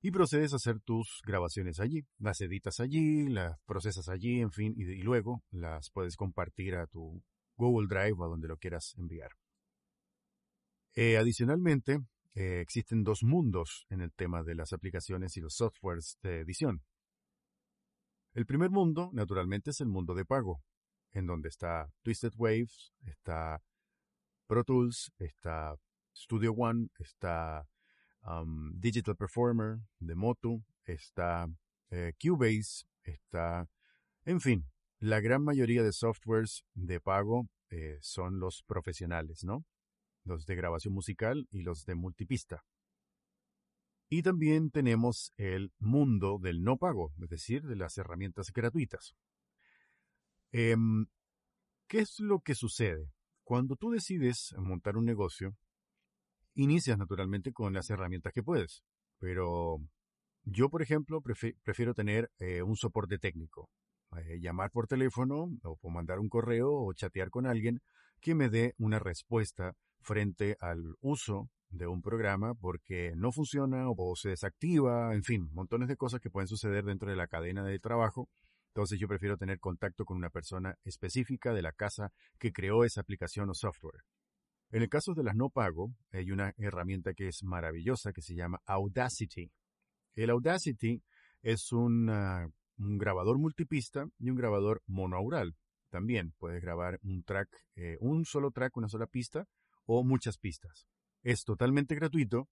y 0.00 0.10
procedes 0.12 0.52
a 0.52 0.56
hacer 0.56 0.80
tus 0.80 1.20
grabaciones 1.26 1.80
allí. 1.80 2.02
Las 2.18 2.40
editas 2.40 2.80
allí, 2.80 3.28
las 3.28 3.58
procesas 3.66 4.08
allí, 4.08 4.40
en 4.40 4.52
fin, 4.52 4.74
y, 4.76 5.02
luego 5.02 5.42
las 5.50 5.90
puedes 5.90 6.16
compartir 6.16 6.76
a 6.76 6.86
tu 6.86 7.22
Google 7.56 7.88
Drive 7.88 8.14
o 8.16 8.24
a 8.24 8.28
donde 8.28 8.48
lo 8.48 8.56
quieras 8.56 8.94
enviar. 8.96 9.32
Eh, 10.94 11.16
adicionalmente, 11.16 11.98
eh, 12.34 12.60
existen 12.60 13.02
dos 13.02 13.24
mundos 13.24 13.86
en 13.90 14.00
el 14.00 14.12
tema 14.12 14.44
de 14.44 14.54
las 14.54 14.72
aplicaciones 14.72 15.36
y 15.36 15.40
los 15.40 15.54
softwares 15.56 16.18
de 16.22 16.40
edición. 16.40 16.82
El 18.38 18.46
primer 18.46 18.70
mundo, 18.70 19.10
naturalmente, 19.12 19.70
es 19.70 19.80
el 19.80 19.88
mundo 19.88 20.14
de 20.14 20.24
pago, 20.24 20.62
en 21.10 21.26
donde 21.26 21.48
está 21.48 21.90
Twisted 22.04 22.34
Waves, 22.36 22.92
está 23.04 23.60
Pro 24.46 24.62
Tools, 24.62 25.10
está 25.18 25.74
Studio 26.16 26.52
One, 26.52 26.86
está 27.00 27.66
um, 28.22 28.70
Digital 28.78 29.16
Performer 29.16 29.78
de 29.98 30.14
Motu, 30.14 30.62
está 30.84 31.48
eh, 31.90 32.12
Cubase, 32.22 32.86
está, 33.02 33.66
en 34.24 34.40
fin, 34.40 34.70
la 35.00 35.18
gran 35.18 35.42
mayoría 35.42 35.82
de 35.82 35.92
softwares 35.92 36.62
de 36.74 37.00
pago 37.00 37.48
eh, 37.70 37.98
son 38.00 38.38
los 38.38 38.62
profesionales, 38.62 39.42
¿no? 39.42 39.64
Los 40.22 40.46
de 40.46 40.54
grabación 40.54 40.94
musical 40.94 41.48
y 41.50 41.62
los 41.62 41.84
de 41.86 41.96
multipista. 41.96 42.62
Y 44.08 44.22
también 44.22 44.70
tenemos 44.70 45.32
el 45.36 45.72
mundo 45.78 46.38
del 46.40 46.62
no 46.62 46.78
pago, 46.78 47.12
es 47.22 47.28
decir, 47.28 47.62
de 47.64 47.76
las 47.76 47.98
herramientas 47.98 48.52
gratuitas. 48.52 49.14
Em, 50.50 51.06
¿Qué 51.86 52.00
es 52.00 52.20
lo 52.20 52.40
que 52.40 52.54
sucede? 52.54 53.10
Cuando 53.44 53.76
tú 53.76 53.90
decides 53.90 54.54
montar 54.58 54.96
un 54.96 55.04
negocio, 55.04 55.56
inicias 56.54 56.98
naturalmente 56.98 57.52
con 57.52 57.72
las 57.72 57.90
herramientas 57.90 58.32
que 58.32 58.42
puedes, 58.42 58.82
pero 59.18 59.78
yo, 60.44 60.70
por 60.70 60.82
ejemplo, 60.82 61.22
prefiero 61.22 61.94
tener 61.94 62.30
eh, 62.38 62.62
un 62.62 62.76
soporte 62.76 63.18
técnico, 63.18 63.68
eh, 64.16 64.38
llamar 64.40 64.70
por 64.70 64.86
teléfono 64.86 65.50
o 65.62 65.90
mandar 65.90 66.18
un 66.18 66.28
correo 66.28 66.72
o 66.72 66.92
chatear 66.94 67.30
con 67.30 67.46
alguien 67.46 67.80
que 68.20 68.34
me 68.34 68.48
dé 68.48 68.74
una 68.78 68.98
respuesta 68.98 69.74
frente 70.00 70.56
al 70.60 70.96
uso 71.00 71.50
de 71.70 71.86
un 71.86 72.02
programa 72.02 72.54
porque 72.54 73.12
no 73.16 73.32
funciona 73.32 73.90
o 73.90 74.16
se 74.16 74.30
desactiva, 74.30 75.14
en 75.14 75.22
fin, 75.22 75.48
montones 75.52 75.88
de 75.88 75.96
cosas 75.96 76.20
que 76.20 76.30
pueden 76.30 76.48
suceder 76.48 76.84
dentro 76.84 77.10
de 77.10 77.16
la 77.16 77.28
cadena 77.28 77.64
de 77.64 77.78
trabajo. 77.78 78.28
Entonces 78.68 78.98
yo 78.98 79.08
prefiero 79.08 79.36
tener 79.36 79.58
contacto 79.58 80.04
con 80.04 80.16
una 80.16 80.30
persona 80.30 80.76
específica 80.84 81.52
de 81.52 81.62
la 81.62 81.72
casa 81.72 82.10
que 82.38 82.52
creó 82.52 82.84
esa 82.84 83.00
aplicación 83.00 83.50
o 83.50 83.54
software. 83.54 84.02
En 84.70 84.82
el 84.82 84.88
caso 84.88 85.14
de 85.14 85.24
las 85.24 85.34
no 85.34 85.48
pago, 85.50 85.94
hay 86.12 86.30
una 86.30 86.52
herramienta 86.58 87.14
que 87.14 87.28
es 87.28 87.42
maravillosa 87.42 88.12
que 88.12 88.22
se 88.22 88.34
llama 88.34 88.60
Audacity. 88.66 89.50
El 90.14 90.30
Audacity 90.30 91.02
es 91.42 91.72
un 91.72 92.06
grabador 92.76 93.38
multipista 93.38 94.06
y 94.18 94.30
un 94.30 94.36
grabador 94.36 94.82
monoaural. 94.86 95.54
También 95.90 96.34
puedes 96.38 96.60
grabar 96.60 96.98
un 97.02 97.24
track, 97.24 97.48
eh, 97.76 97.96
un 98.00 98.26
solo 98.26 98.50
track, 98.50 98.76
una 98.76 98.88
sola 98.88 99.06
pista 99.06 99.46
o 99.86 100.04
muchas 100.04 100.36
pistas 100.36 100.86
es 101.22 101.44
totalmente 101.44 101.94
gratuito 101.94 102.48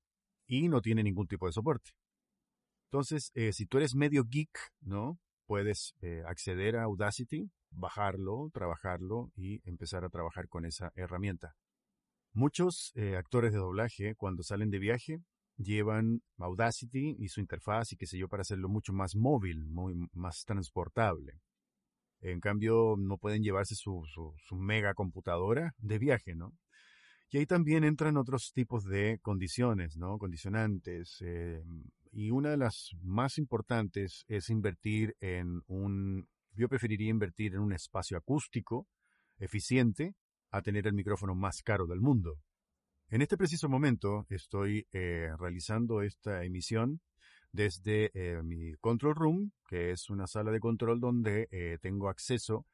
y 0.47 0.69
no 0.69 0.81
tiene 0.81 1.03
ningún 1.03 1.27
tipo 1.27 1.47
de 1.47 1.53
soporte. 1.53 1.91
Entonces, 2.91 3.31
eh, 3.35 3.53
si 3.53 3.67
tú 3.67 3.79
eres 3.79 3.95
medio 3.95 4.25
geek, 4.25 4.59
¿no? 4.81 5.19
Puedes 5.47 5.95
eh, 6.01 6.23
acceder 6.27 6.77
a 6.77 6.85
Audacity, 6.85 7.51
bajarlo, 7.71 8.51
trabajarlo 8.53 9.31
y 9.37 9.61
empezar 9.69 10.05
a 10.05 10.09
trabajar 10.09 10.49
con 10.49 10.65
esa 10.65 10.93
herramienta. 10.95 11.55
Muchos 12.33 12.93
eh, 12.95 13.17
actores 13.17 13.53
de 13.53 13.59
doblaje, 13.59 14.15
cuando 14.15 14.43
salen 14.43 14.71
de 14.71 14.79
viaje, 14.79 15.21
llevan 15.57 16.23
Audacity 16.39 17.17
y 17.19 17.29
su 17.29 17.41
interfaz 17.41 17.93
y 17.93 17.97
qué 17.97 18.07
sé 18.07 18.19
yo 18.19 18.29
para 18.29 18.43
hacerlo 18.43 18.69
mucho 18.69 18.93
más 18.93 19.17
móvil, 19.17 19.67
muy 19.67 19.95
más 20.13 20.45
transportable. 20.45 21.41
En 22.21 22.41
cambio, 22.41 22.97
no 22.99 23.19
pueden 23.19 23.43
llevarse 23.43 23.75
su, 23.75 24.05
su, 24.07 24.35
su 24.39 24.57
mega 24.57 24.95
computadora 24.95 25.75
de 25.79 25.99
viaje, 25.99 26.35
¿no? 26.35 26.53
Y 27.31 27.39
ahí 27.39 27.47
también 27.47 27.85
entran 27.85 28.17
otros 28.17 28.53
tipos 28.53 28.85
de 28.85 29.19
condiciones, 29.21 29.97
¿no? 29.97 30.19
Condicionantes. 30.19 31.19
Eh, 31.21 31.63
y 32.13 32.31
una 32.31 32.51
de 32.51 32.57
las 32.57 32.91
más 33.03 33.39
importantes 33.39 34.25
es 34.29 34.49
invertir 34.49 35.17
en 35.21 35.63
un, 35.67 36.29
yo 36.55 36.69
preferiría 36.69 37.11
invertir 37.11 37.55
en 37.55 37.61
un 37.61 37.73
espacio 37.73 38.17
acústico 38.17 38.87
eficiente 39.39 40.15
a 40.51 40.63
tener 40.63 40.87
el 40.87 40.95
micrófono 40.95 41.35
más 41.35 41.63
caro 41.63 41.87
del 41.87 42.01
mundo. 42.01 42.39
En 43.09 43.23
este 43.23 43.37
preciso 43.37 43.69
momento 43.69 44.27
estoy 44.31 44.87
eh, 44.93 45.31
realizando 45.39 46.03
esta 46.03 46.45
emisión 46.45 47.01
desde 47.53 48.11
eh, 48.15 48.43
mi 48.43 48.75
control 48.75 49.15
room, 49.15 49.53
que 49.69 49.91
es 49.91 50.11
una 50.11 50.27
sala 50.27 50.53
de 50.53 50.61
control 50.61 51.01
donde 51.01 51.79
tengo 51.83 52.09
acceso 52.09 52.67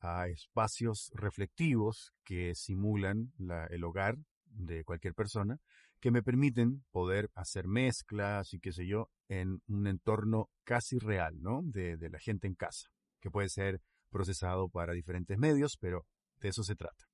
a 0.00 0.28
espacios 0.28 1.10
reflectivos 1.14 2.12
que 2.24 2.54
simulan 2.54 3.32
el 3.70 3.84
hogar 3.84 4.16
de 4.46 4.84
cualquier 4.84 5.14
persona, 5.14 5.58
que 6.00 6.10
me 6.10 6.22
permiten 6.22 6.82
poder 6.90 7.30
hacer 7.34 7.68
mezclas 7.68 8.52
y 8.54 8.60
qué 8.60 8.72
sé 8.72 8.86
yo, 8.86 9.08
en 9.28 9.60
un 9.68 9.86
entorno 9.86 10.48
casi 10.64 10.98
real, 10.98 11.40
¿no? 11.40 11.60
De, 11.62 11.96
de 11.96 12.08
la 12.08 12.18
gente 12.18 12.46
en 12.46 12.54
casa, 12.54 12.88
que 13.20 13.30
puede 13.30 13.48
ser 13.48 13.80
procesado 14.10 14.68
para 14.68 14.92
diferentes 14.92 15.38
medios, 15.38 15.76
pero 15.78 16.06
de 16.40 16.48
eso 16.48 16.62
se 16.62 16.74
trata. 16.74 17.04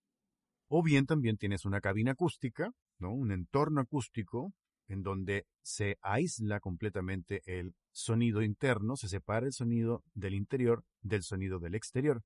O 0.69 0.83
bien 0.83 1.07
también 1.07 1.37
tienes 1.37 1.65
una 1.65 1.81
cabina 1.81 2.13
acústica, 2.13 2.71
¿no? 2.99 3.13
Un 3.13 3.33
entorno 3.33 3.81
acústico 3.81 4.53
en 4.89 5.03
donde 5.03 5.47
se 5.63 5.97
aísla 6.01 6.61
completamente 6.61 7.43
el 7.45 7.75
sonido 7.93 8.43
interno, 8.43 8.97
se 8.97 9.09
separa 9.09 9.47
el 9.47 9.53
sonido 9.53 10.03
del 10.15 10.35
interior 10.35 10.85
del 11.01 11.23
sonido 11.23 11.59
del 11.59 11.75
exterior. 11.75 12.23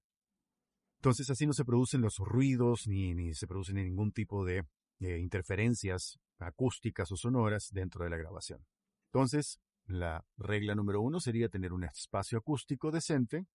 Entonces 1.00 1.30
así 1.30 1.46
no 1.46 1.54
se 1.54 1.64
producen 1.64 2.02
los 2.02 2.18
ruidos 2.18 2.86
ni, 2.86 3.14
ni 3.14 3.32
se 3.34 3.46
producen 3.46 3.76
ningún 3.76 4.12
tipo 4.12 4.44
de 4.44 4.64
interferencias 5.00 6.18
acústicas 6.38 7.10
o 7.10 7.16
sonoras 7.16 7.70
dentro 7.72 8.04
de 8.04 8.10
la 8.10 8.18
grabación. 8.18 8.66
Entonces, 9.12 9.58
la 9.86 10.22
regla 10.36 10.74
número 10.74 11.00
uno 11.00 11.18
sería 11.18 11.48
tener 11.48 11.72
un 11.72 11.84
espacio 11.84 12.36
acústico 12.36 12.90
decente, 12.90 13.46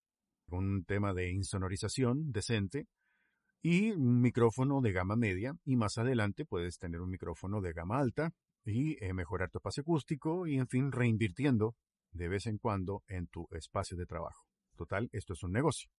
un 0.48 0.86
tema 0.86 1.14
de 1.14 1.32
insonorización 1.32 2.32
decente, 2.32 2.88
y 3.62 3.92
un 3.92 4.22
micrófono 4.22 4.82
de 4.82 4.92
gama 4.92 5.16
media, 5.16 5.56
y 5.66 5.76
más 5.76 5.98
adelante 5.98 6.46
puedes 6.46 6.78
tener 6.78 7.00
un 7.00 7.10
micrófono 7.10 7.62
de 7.62 7.74
gama 7.74 8.00
alta 8.00 8.32
y 8.64 9.04
eh, 9.04 9.14
mejorar 9.14 9.50
tu 9.50 9.60
espacio 9.60 9.82
acústico 9.82 10.48
y, 10.48 10.58
en 10.58 10.68
fin, 10.68 10.92
reinvirtiendo 10.92 11.76
de 12.12 12.28
vez 12.28 12.48
en 12.48 12.58
cuando 12.58 13.04
en 13.08 13.28
tu 13.28 13.48
espacio 13.52 13.98
de 13.98 14.06
trabajo. 14.06 14.46
Total, 14.76 15.10
esto 15.12 15.34
es 15.34 15.44
un 15.44 15.52
negocio. 15.52 15.90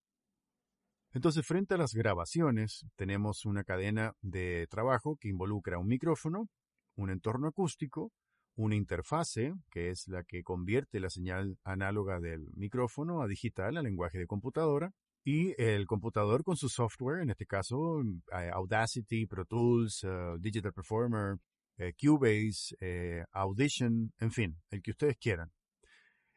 Entonces, 1.16 1.46
frente 1.46 1.72
a 1.72 1.78
las 1.78 1.94
grabaciones, 1.94 2.84
tenemos 2.94 3.46
una 3.46 3.64
cadena 3.64 4.12
de 4.20 4.66
trabajo 4.68 5.16
que 5.18 5.30
involucra 5.30 5.78
un 5.78 5.86
micrófono, 5.86 6.50
un 6.94 7.08
entorno 7.08 7.48
acústico, 7.48 8.12
una 8.54 8.76
interfase, 8.76 9.54
que 9.70 9.88
es 9.88 10.08
la 10.08 10.24
que 10.24 10.42
convierte 10.42 11.00
la 11.00 11.08
señal 11.08 11.56
análoga 11.64 12.20
del 12.20 12.50
micrófono 12.54 13.22
a 13.22 13.28
digital, 13.28 13.78
a 13.78 13.82
lenguaje 13.82 14.18
de 14.18 14.26
computadora, 14.26 14.92
y 15.24 15.54
el 15.56 15.86
computador 15.86 16.44
con 16.44 16.58
su 16.58 16.68
software, 16.68 17.22
en 17.22 17.30
este 17.30 17.46
caso 17.46 18.02
eh, 18.02 18.50
Audacity, 18.52 19.24
Pro 19.24 19.46
Tools, 19.46 20.04
eh, 20.04 20.34
Digital 20.38 20.74
Performer, 20.74 21.38
eh, 21.78 21.94
Cubase, 21.98 23.24
Audition, 23.32 24.12
en 24.18 24.32
fin, 24.32 24.58
el 24.68 24.82
que 24.82 24.90
ustedes 24.90 25.16
quieran. 25.16 25.50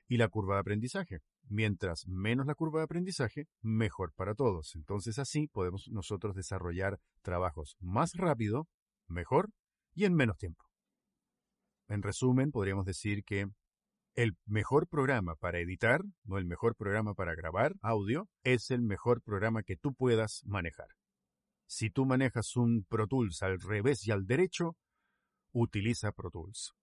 Y 0.08 0.16
la 0.16 0.30
curva 0.30 0.56
de 0.56 0.62
aprendizaje. 0.62 1.20
Mientras 1.50 2.08
menos 2.08 2.46
la 2.46 2.54
curva 2.54 2.80
de 2.80 2.84
aprendizaje, 2.86 3.48
mejor 3.62 4.14
para 4.14 4.36
todos. 4.36 4.76
Entonces 4.76 5.18
así 5.18 5.48
podemos 5.48 5.90
nosotros 5.90 6.36
desarrollar 6.36 7.00
trabajos 7.24 7.76
más 7.80 8.14
rápido, 8.14 8.68
mejor 9.08 9.50
y 9.96 10.06
en 10.06 10.14
menos 10.14 10.38
tiempo. 10.38 10.66
En 11.88 12.04
resumen, 12.04 12.52
podríamos 12.52 12.86
decir 12.86 13.24
que 13.24 13.48
el 14.14 14.38
mejor 14.46 14.88
programa 14.88 15.36
para 15.36 15.60
editar 15.60 16.02
o 16.28 16.38
el 16.38 16.46
mejor 16.46 16.76
programa 16.76 17.16
para 17.16 17.34
grabar 17.34 17.74
audio 17.82 18.28
es 18.44 18.70
el 18.70 18.84
mejor 18.84 19.24
programa 19.24 19.64
que 19.64 19.76
tú 19.76 19.96
puedas 19.96 20.44
manejar. 20.46 20.88
Si 21.68 21.90
tú 21.90 22.06
manejas 22.06 22.56
un 22.56 22.86
Pro 22.88 23.08
Tools 23.08 23.42
al 23.42 23.60
revés 23.60 24.06
y 24.06 24.12
al 24.12 24.26
derecho, 24.26 24.76
utiliza 25.52 26.12
Pro 26.12 26.30
Tools. 26.30 26.74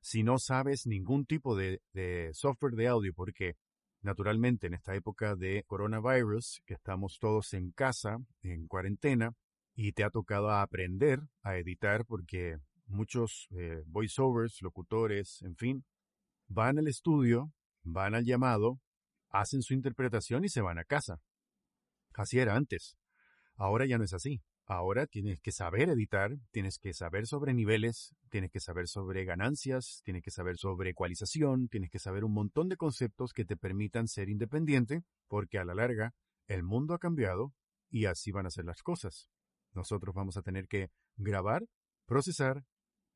Si 0.00 0.22
no 0.22 0.38
sabes 0.38 0.86
ningún 0.86 1.24
tipo 1.24 1.56
de, 1.56 1.80
de 1.92 2.30
software 2.32 2.74
de 2.74 2.86
audio 2.86 3.12
porque 3.14 3.54
Naturalmente, 4.04 4.66
en 4.66 4.74
esta 4.74 4.94
época 4.94 5.34
de 5.34 5.64
coronavirus, 5.66 6.60
que 6.66 6.74
estamos 6.74 7.18
todos 7.18 7.54
en 7.54 7.70
casa, 7.70 8.18
en 8.42 8.66
cuarentena, 8.66 9.32
y 9.74 9.92
te 9.92 10.04
ha 10.04 10.10
tocado 10.10 10.50
aprender 10.50 11.20
a 11.42 11.56
editar 11.56 12.04
porque 12.04 12.58
muchos 12.84 13.48
eh, 13.56 13.82
voiceovers, 13.86 14.60
locutores, 14.60 15.40
en 15.40 15.56
fin, 15.56 15.84
van 16.48 16.78
al 16.78 16.86
estudio, 16.86 17.50
van 17.82 18.14
al 18.14 18.26
llamado, 18.26 18.78
hacen 19.30 19.62
su 19.62 19.72
interpretación 19.72 20.44
y 20.44 20.50
se 20.50 20.60
van 20.60 20.78
a 20.78 20.84
casa. 20.84 21.22
Así 22.12 22.38
era 22.38 22.56
antes. 22.56 22.98
Ahora 23.56 23.86
ya 23.86 23.96
no 23.96 24.04
es 24.04 24.12
así. 24.12 24.42
Ahora 24.66 25.06
tienes 25.06 25.40
que 25.40 25.52
saber 25.52 25.90
editar, 25.90 26.38
tienes 26.50 26.78
que 26.78 26.94
saber 26.94 27.26
sobre 27.26 27.52
niveles, 27.52 28.14
tienes 28.30 28.50
que 28.50 28.60
saber 28.60 28.88
sobre 28.88 29.26
ganancias, 29.26 30.00
tienes 30.04 30.22
que 30.22 30.30
saber 30.30 30.56
sobre 30.56 30.90
ecualización, 30.90 31.68
tienes 31.68 31.90
que 31.90 31.98
saber 31.98 32.24
un 32.24 32.32
montón 32.32 32.70
de 32.70 32.78
conceptos 32.78 33.34
que 33.34 33.44
te 33.44 33.58
permitan 33.58 34.08
ser 34.08 34.30
independiente, 34.30 35.02
porque 35.28 35.58
a 35.58 35.64
la 35.66 35.74
larga 35.74 36.14
el 36.46 36.62
mundo 36.62 36.94
ha 36.94 36.98
cambiado 36.98 37.52
y 37.90 38.06
así 38.06 38.32
van 38.32 38.46
a 38.46 38.50
ser 38.50 38.64
las 38.64 38.82
cosas. 38.82 39.28
Nosotros 39.74 40.14
vamos 40.14 40.38
a 40.38 40.42
tener 40.42 40.66
que 40.66 40.88
grabar, 41.16 41.66
procesar, 42.06 42.64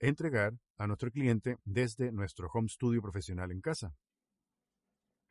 entregar 0.00 0.52
a 0.76 0.86
nuestro 0.86 1.10
cliente 1.10 1.56
desde 1.64 2.12
nuestro 2.12 2.48
home 2.52 2.68
studio 2.68 3.00
profesional 3.00 3.52
en 3.52 3.62
casa. 3.62 3.94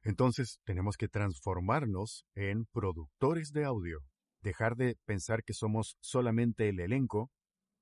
Entonces 0.01 0.59
tenemos 0.63 0.97
que 0.97 1.09
transformarnos 1.09 2.25
en 2.33 2.65
productores 2.65 3.51
de 3.51 3.65
audio 3.65 3.99
dejar 4.47 4.77
de 4.77 4.97
pensar 5.05 5.43
que 5.43 5.53
somos 5.53 5.97
solamente 5.99 6.69
el 6.69 6.79
elenco, 6.79 7.31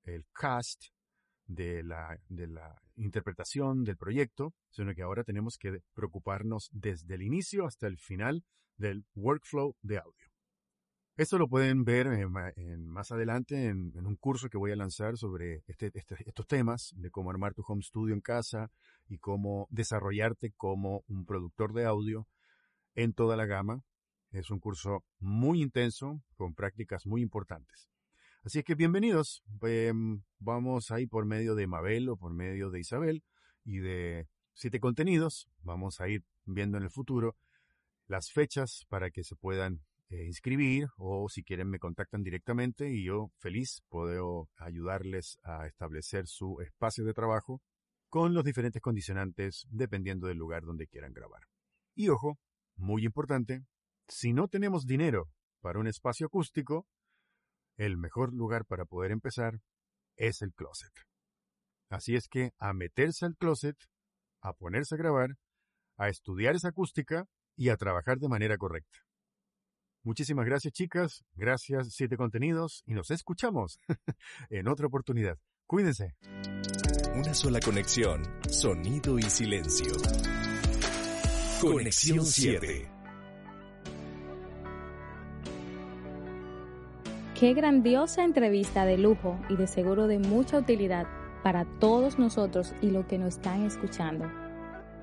el 0.02 0.24
cast 0.32 0.86
de 1.46 1.84
la, 1.84 2.18
de 2.28 2.48
la 2.48 2.82
interpretación 2.96 3.84
del 3.84 3.96
proyecto, 3.96 4.52
sino 4.70 4.92
que 4.94 5.02
ahora 5.02 5.22
tenemos 5.22 5.58
que 5.58 5.80
preocuparnos 5.94 6.68
desde 6.72 7.14
el 7.14 7.22
inicio 7.22 7.66
hasta 7.66 7.86
el 7.86 7.98
final 7.98 8.42
del 8.76 9.04
workflow 9.14 9.76
de 9.82 9.98
audio. 9.98 10.26
Esto 11.16 11.38
lo 11.38 11.48
pueden 11.48 11.84
ver 11.84 12.08
en, 12.08 12.86
más 12.88 13.10
adelante 13.10 13.68
en, 13.68 14.04
un 14.04 14.16
curso 14.16 14.50
que 14.50 14.58
voy 14.58 14.72
a 14.72 14.76
lanzar 14.76 15.16
sobre 15.16 15.62
este, 15.66 15.90
este, 15.94 16.16
estos 16.26 16.46
temas 16.46 16.92
de 16.96 17.10
cómo 17.10 17.30
armar 17.30 17.54
tu 17.54 17.62
home 17.66 17.82
studio 17.82 18.12
en 18.12 18.20
casa 18.20 18.70
y 19.08 19.18
cómo 19.18 19.66
desarrollarte 19.70 20.52
como 20.56 21.04
un 21.06 21.24
productor 21.24 21.72
de 21.72 21.86
audio 21.86 22.26
en 22.94 23.14
toda 23.14 23.36
la 23.36 23.46
gama 23.46 23.82
es 24.30 24.50
un 24.50 24.58
curso 24.58 25.04
muy 25.18 25.62
intenso, 25.62 26.22
con 26.36 26.54
prácticas 26.54 27.06
muy 27.06 27.22
importantes. 27.22 27.88
Así 28.42 28.62
que 28.62 28.74
bienvenidos. 28.74 29.42
Em, 29.62 30.22
vamos 30.38 30.90
ahí 30.90 31.06
por 31.06 31.26
medio 31.26 31.54
de 31.54 31.66
Mabel 31.66 32.08
o 32.08 32.16
por 32.16 32.32
medio 32.32 32.70
de 32.70 32.80
Isabel 32.80 33.24
y 33.64 33.78
de 33.78 34.28
siete 34.54 34.78
contenidos. 34.78 35.48
Vamos 35.62 36.00
a 36.00 36.08
ir 36.08 36.24
viendo 36.44 36.78
en 36.78 36.84
el 36.84 36.90
futuro 36.90 37.36
las 38.06 38.30
fechas 38.30 38.86
para 38.88 39.10
que 39.10 39.24
se 39.24 39.34
puedan 39.34 39.82
eh, 40.08 40.26
inscribir 40.26 40.86
o 40.96 41.28
si 41.28 41.42
quieren 41.42 41.68
me 41.68 41.80
contactan 41.80 42.22
directamente 42.22 42.92
y 42.92 43.04
yo 43.04 43.32
feliz 43.38 43.82
puedo 43.88 44.48
ayudarles 44.56 45.38
a 45.42 45.66
establecer 45.66 46.28
su 46.28 46.60
espacio 46.60 47.04
de 47.04 47.12
trabajo 47.12 47.60
con 48.08 48.32
los 48.32 48.44
diferentes 48.44 48.80
condicionantes 48.80 49.66
dependiendo 49.68 50.28
del 50.28 50.38
lugar 50.38 50.62
donde 50.62 50.86
quieran 50.86 51.12
grabar. 51.12 51.42
Y 51.96 52.08
ojo, 52.08 52.38
muy 52.76 53.04
importante, 53.04 53.64
si 54.08 54.32
no 54.32 54.48
tenemos 54.48 54.86
dinero 54.86 55.28
para 55.60 55.78
un 55.78 55.86
espacio 55.86 56.26
acústico, 56.26 56.86
el 57.76 57.96
mejor 57.96 58.32
lugar 58.32 58.64
para 58.64 58.84
poder 58.84 59.10
empezar 59.10 59.60
es 60.16 60.42
el 60.42 60.52
closet. 60.54 60.92
Así 61.90 62.16
es 62.16 62.28
que 62.28 62.52
a 62.58 62.72
meterse 62.72 63.26
al 63.26 63.36
closet, 63.36 63.76
a 64.40 64.52
ponerse 64.52 64.94
a 64.94 64.98
grabar, 64.98 65.36
a 65.96 66.08
estudiar 66.08 66.56
esa 66.56 66.68
acústica 66.68 67.26
y 67.56 67.68
a 67.68 67.76
trabajar 67.76 68.18
de 68.18 68.28
manera 68.28 68.58
correcta. 68.58 68.98
Muchísimas 70.02 70.46
gracias 70.46 70.72
chicas, 70.72 71.24
gracias 71.34 71.88
Siete 71.92 72.16
Contenidos 72.16 72.82
y 72.86 72.94
nos 72.94 73.10
escuchamos 73.10 73.80
en 74.50 74.68
otra 74.68 74.86
oportunidad. 74.86 75.38
Cuídense. 75.66 76.14
Una 77.16 77.34
sola 77.34 77.58
conexión, 77.60 78.22
sonido 78.48 79.18
y 79.18 79.22
silencio. 79.22 79.92
Conexión 81.60 82.24
7. 82.24 82.95
Qué 87.38 87.52
grandiosa 87.52 88.24
entrevista 88.24 88.86
de 88.86 88.96
lujo 88.96 89.38
y 89.50 89.56
de 89.56 89.66
seguro 89.66 90.06
de 90.06 90.18
mucha 90.18 90.56
utilidad 90.56 91.06
para 91.42 91.66
todos 91.66 92.18
nosotros 92.18 92.74
y 92.80 92.90
los 92.90 93.04
que 93.04 93.18
nos 93.18 93.36
están 93.36 93.66
escuchando. 93.66 94.24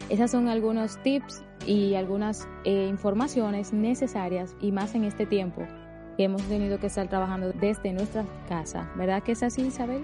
Esas 0.10 0.32
son 0.32 0.48
algunos 0.48 0.98
tips 1.04 1.44
y 1.68 1.94
algunas 1.94 2.48
eh, 2.66 2.88
informaciones 2.90 3.72
necesarias 3.72 4.56
y 4.60 4.72
más 4.72 4.96
en 4.96 5.04
este 5.04 5.28
tiempo 5.28 5.62
que 6.18 6.24
hemos 6.24 6.42
tenido 6.44 6.80
que 6.80 6.88
estar 6.88 7.08
trabajando 7.08 7.52
desde 7.52 7.94
nuestra 7.94 8.26
casa. 8.50 8.92
¿Verdad 8.98 9.22
que 9.22 9.34
es 9.34 9.44
así, 9.44 9.68
Isabel? 9.68 10.04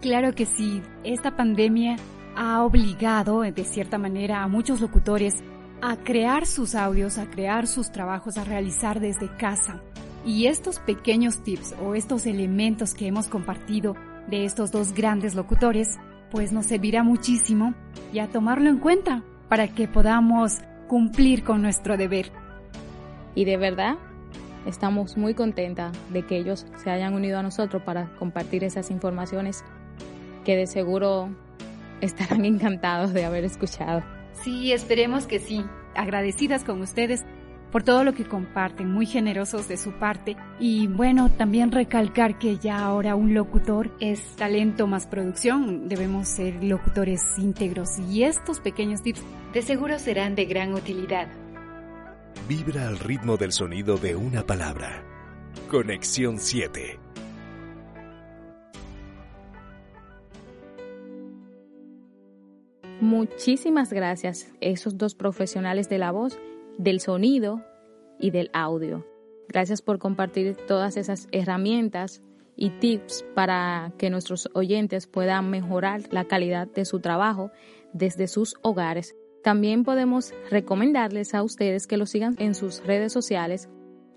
Claro 0.00 0.32
que 0.32 0.46
sí. 0.46 0.80
Esta 1.04 1.36
pandemia 1.36 1.96
ha 2.34 2.64
obligado, 2.64 3.42
de 3.42 3.64
cierta 3.64 3.98
manera, 3.98 4.42
a 4.42 4.48
muchos 4.48 4.80
locutores 4.80 5.34
a 5.82 5.96
crear 5.96 6.46
sus 6.46 6.74
audios, 6.74 7.18
a 7.18 7.28
crear 7.28 7.66
sus 7.66 7.92
trabajos, 7.92 8.38
a 8.38 8.44
realizar 8.44 9.00
desde 9.00 9.28
casa. 9.36 9.82
Y 10.24 10.46
estos 10.46 10.78
pequeños 10.78 11.42
tips 11.42 11.74
o 11.82 11.94
estos 11.94 12.26
elementos 12.26 12.94
que 12.94 13.06
hemos 13.06 13.26
compartido 13.26 13.96
de 14.28 14.44
estos 14.44 14.70
dos 14.70 14.92
grandes 14.92 15.34
locutores, 15.34 15.98
pues 16.30 16.52
nos 16.52 16.66
servirá 16.66 17.02
muchísimo 17.02 17.74
y 18.12 18.20
a 18.20 18.28
tomarlo 18.28 18.70
en 18.70 18.78
cuenta 18.78 19.22
para 19.48 19.68
que 19.68 19.88
podamos 19.88 20.60
cumplir 20.88 21.42
con 21.42 21.62
nuestro 21.62 21.96
deber. 21.96 22.30
Y 23.34 23.44
de 23.44 23.56
verdad, 23.56 23.96
estamos 24.66 25.16
muy 25.16 25.34
contentas 25.34 25.96
de 26.10 26.24
que 26.24 26.38
ellos 26.38 26.66
se 26.82 26.90
hayan 26.90 27.14
unido 27.14 27.38
a 27.38 27.42
nosotros 27.42 27.82
para 27.82 28.14
compartir 28.16 28.64
esas 28.64 28.90
informaciones 28.90 29.64
que 30.44 30.56
de 30.56 30.66
seguro 30.66 31.30
estarán 32.00 32.44
encantados 32.44 33.12
de 33.12 33.24
haber 33.24 33.44
escuchado. 33.44 34.02
Sí, 34.42 34.72
esperemos 34.72 35.26
que 35.26 35.38
sí. 35.38 35.64
Agradecidas 35.94 36.64
con 36.64 36.80
ustedes 36.80 37.24
por 37.72 37.82
todo 37.82 38.04
lo 38.04 38.12
que 38.12 38.26
comparten, 38.26 38.92
muy 38.92 39.06
generosos 39.06 39.66
de 39.66 39.78
su 39.78 39.92
parte. 39.92 40.36
Y 40.60 40.86
bueno, 40.86 41.30
también 41.30 41.72
recalcar 41.72 42.38
que 42.38 42.58
ya 42.58 42.78
ahora 42.78 43.16
un 43.16 43.32
locutor 43.32 43.90
es 43.98 44.36
talento 44.36 44.86
más 44.86 45.06
producción, 45.06 45.88
debemos 45.88 46.28
ser 46.28 46.62
locutores 46.62 47.22
íntegros 47.38 47.98
y 47.98 48.24
estos 48.24 48.60
pequeños 48.60 49.02
tips 49.02 49.22
de 49.54 49.62
seguro 49.62 49.98
serán 49.98 50.34
de 50.34 50.44
gran 50.44 50.74
utilidad. 50.74 51.28
Vibra 52.46 52.88
al 52.88 52.98
ritmo 52.98 53.36
del 53.36 53.52
sonido 53.52 53.96
de 53.96 54.14
una 54.14 54.44
palabra. 54.44 55.02
Conexión 55.70 56.38
7. 56.38 56.98
Muchísimas 63.00 63.92
gracias 63.92 64.44
a 64.44 64.56
esos 64.60 64.96
dos 64.96 65.14
profesionales 65.14 65.88
de 65.88 65.98
la 65.98 66.12
voz, 66.12 66.38
del 66.78 67.00
sonido 67.00 67.62
y 68.18 68.30
del 68.30 68.50
audio. 68.52 69.06
Gracias 69.48 69.82
por 69.82 69.98
compartir 69.98 70.56
todas 70.66 70.96
esas 70.96 71.28
herramientas 71.32 72.22
y 72.56 72.70
tips 72.70 73.24
para 73.34 73.92
que 73.98 74.10
nuestros 74.10 74.48
oyentes 74.54 75.06
puedan 75.06 75.50
mejorar 75.50 76.02
la 76.10 76.24
calidad 76.24 76.68
de 76.68 76.84
su 76.84 77.00
trabajo 77.00 77.50
desde 77.92 78.28
sus 78.28 78.56
hogares. 78.62 79.16
También 79.42 79.82
podemos 79.84 80.32
recomendarles 80.50 81.34
a 81.34 81.42
ustedes 81.42 81.86
que 81.86 81.96
lo 81.96 82.06
sigan 82.06 82.36
en 82.38 82.54
sus 82.54 82.84
redes 82.84 83.12
sociales. 83.12 83.68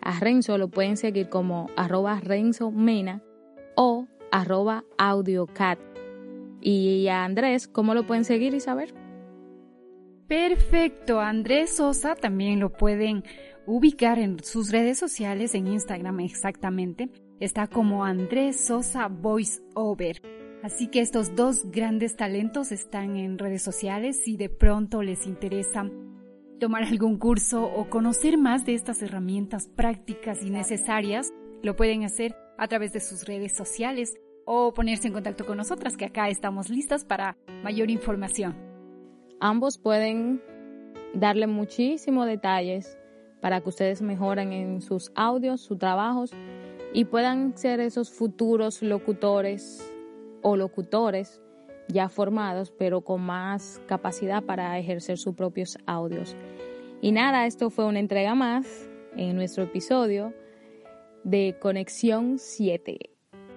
A 0.01 0.19
Renzo 0.19 0.57
lo 0.57 0.67
pueden 0.69 0.97
seguir 0.97 1.29
como 1.29 1.69
arroba 1.75 2.19
Renzo 2.19 2.71
Mena 2.71 3.23
o 3.75 4.07
arroba 4.31 4.83
AudioCat 4.97 5.79
y 6.61 7.07
a 7.09 7.23
Andrés, 7.23 7.67
¿cómo 7.67 7.93
lo 7.93 8.07
pueden 8.07 8.25
seguir 8.25 8.55
y 8.55 8.59
saber? 8.59 9.04
Perfecto, 10.27 11.19
Andrés 11.19 11.75
Sosa 11.75 12.15
también 12.15 12.59
lo 12.59 12.71
pueden 12.71 13.23
ubicar 13.67 14.17
en 14.17 14.43
sus 14.43 14.71
redes 14.71 14.97
sociales, 14.97 15.53
en 15.53 15.67
Instagram 15.67 16.19
exactamente. 16.21 17.09
Está 17.39 17.67
como 17.67 18.05
Andrés 18.05 18.59
Sosa 18.59 19.07
Voice 19.07 19.61
Over. 19.75 20.21
Así 20.63 20.87
que 20.87 21.01
estos 21.01 21.35
dos 21.35 21.69
grandes 21.69 22.15
talentos 22.15 22.71
están 22.71 23.17
en 23.17 23.37
redes 23.37 23.61
sociales 23.61 24.21
si 24.23 24.35
de 24.35 24.49
pronto 24.49 25.03
les 25.03 25.27
interesa 25.27 25.87
tomar 26.59 26.83
algún 26.83 27.19
curso 27.19 27.63
o 27.63 27.89
conocer 27.89 28.39
más 28.39 28.65
de 28.65 28.73
estas 28.73 29.03
herramientas 29.03 29.67
prácticas 29.75 30.41
y 30.41 30.49
necesarias, 30.49 31.31
lo 31.61 31.75
pueden 31.75 32.03
hacer 32.03 32.35
a 32.57 32.67
través 32.67 32.93
de 32.93 32.99
sus 32.99 33.25
redes 33.25 33.55
sociales 33.55 34.15
o 34.45 34.73
ponerse 34.73 35.07
en 35.07 35.13
contacto 35.13 35.45
con 35.45 35.57
nosotras, 35.57 35.97
que 35.97 36.05
acá 36.05 36.29
estamos 36.29 36.69
listas 36.69 37.05
para 37.05 37.37
mayor 37.63 37.91
información. 37.91 38.74
Ambos 39.39 39.77
pueden 39.77 40.41
darle 41.13 41.47
muchísimos 41.47 42.27
detalles 42.27 42.97
para 43.41 43.61
que 43.61 43.69
ustedes 43.69 44.01
mejoren 44.01 44.53
en 44.53 44.81
sus 44.81 45.11
audios, 45.15 45.61
sus 45.61 45.77
trabajos 45.77 46.31
y 46.93 47.05
puedan 47.05 47.57
ser 47.57 47.79
esos 47.79 48.11
futuros 48.11 48.81
locutores 48.81 49.93
o 50.41 50.55
locutores 50.55 51.41
ya 51.87 52.09
formados, 52.09 52.71
pero 52.71 53.01
con 53.01 53.21
más 53.21 53.81
capacidad 53.87 54.43
para 54.43 54.77
ejercer 54.79 55.17
sus 55.17 55.35
propios 55.35 55.77
audios. 55.85 56.35
Y 57.01 57.11
nada, 57.11 57.45
esto 57.45 57.69
fue 57.69 57.85
una 57.85 57.99
entrega 57.99 58.33
más 58.33 58.89
en 59.15 59.35
nuestro 59.35 59.63
episodio 59.63 60.33
de 61.23 61.57
Conexión 61.59 62.39
7. 62.39 63.11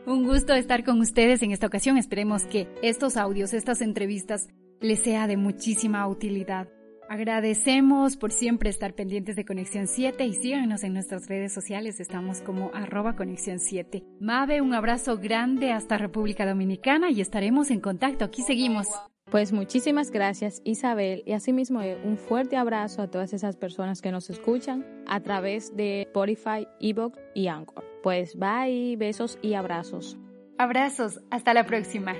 Un 0.06 0.24
gusto 0.26 0.54
estar 0.54 0.84
con 0.84 1.00
ustedes 1.00 1.42
en 1.42 1.52
esta 1.52 1.66
ocasión. 1.66 1.98
Esperemos 1.98 2.44
que 2.44 2.66
estos 2.82 3.16
audios, 3.16 3.52
estas 3.52 3.80
entrevistas, 3.80 4.48
les 4.80 5.00
sea 5.00 5.26
de 5.26 5.36
muchísima 5.36 6.06
utilidad. 6.08 6.68
Agradecemos 7.08 8.18
por 8.18 8.32
siempre 8.32 8.68
estar 8.68 8.94
pendientes 8.94 9.34
de 9.34 9.46
Conexión 9.46 9.86
7 9.86 10.26
y 10.26 10.34
síganos 10.34 10.84
en 10.84 10.92
nuestras 10.92 11.26
redes 11.26 11.54
sociales. 11.54 12.00
Estamos 12.00 12.42
como 12.42 12.70
arroba 12.74 13.16
Conexión 13.16 13.60
7. 13.60 14.04
Mabe, 14.20 14.60
un 14.60 14.74
abrazo 14.74 15.16
grande 15.16 15.72
hasta 15.72 15.96
República 15.96 16.46
Dominicana 16.46 17.10
y 17.10 17.22
estaremos 17.22 17.70
en 17.70 17.80
contacto. 17.80 18.26
Aquí 18.26 18.42
seguimos. 18.42 18.88
Pues 19.30 19.52
muchísimas 19.52 20.10
gracias 20.10 20.62
Isabel 20.64 21.22
y 21.26 21.32
asimismo 21.32 21.82
eh, 21.82 21.98
un 22.02 22.16
fuerte 22.16 22.56
abrazo 22.56 23.02
a 23.02 23.10
todas 23.10 23.34
esas 23.34 23.56
personas 23.56 24.00
que 24.00 24.10
nos 24.10 24.30
escuchan 24.30 24.86
a 25.06 25.20
través 25.20 25.76
de 25.76 26.02
Spotify, 26.02 26.66
Ebook 26.80 27.18
y 27.34 27.48
Anchor. 27.48 27.84
Pues 28.02 28.36
bye, 28.36 28.96
besos 28.96 29.38
y 29.42 29.54
abrazos. 29.54 30.18
Abrazos, 30.56 31.20
hasta 31.30 31.52
la 31.52 31.64
próxima. 31.64 32.14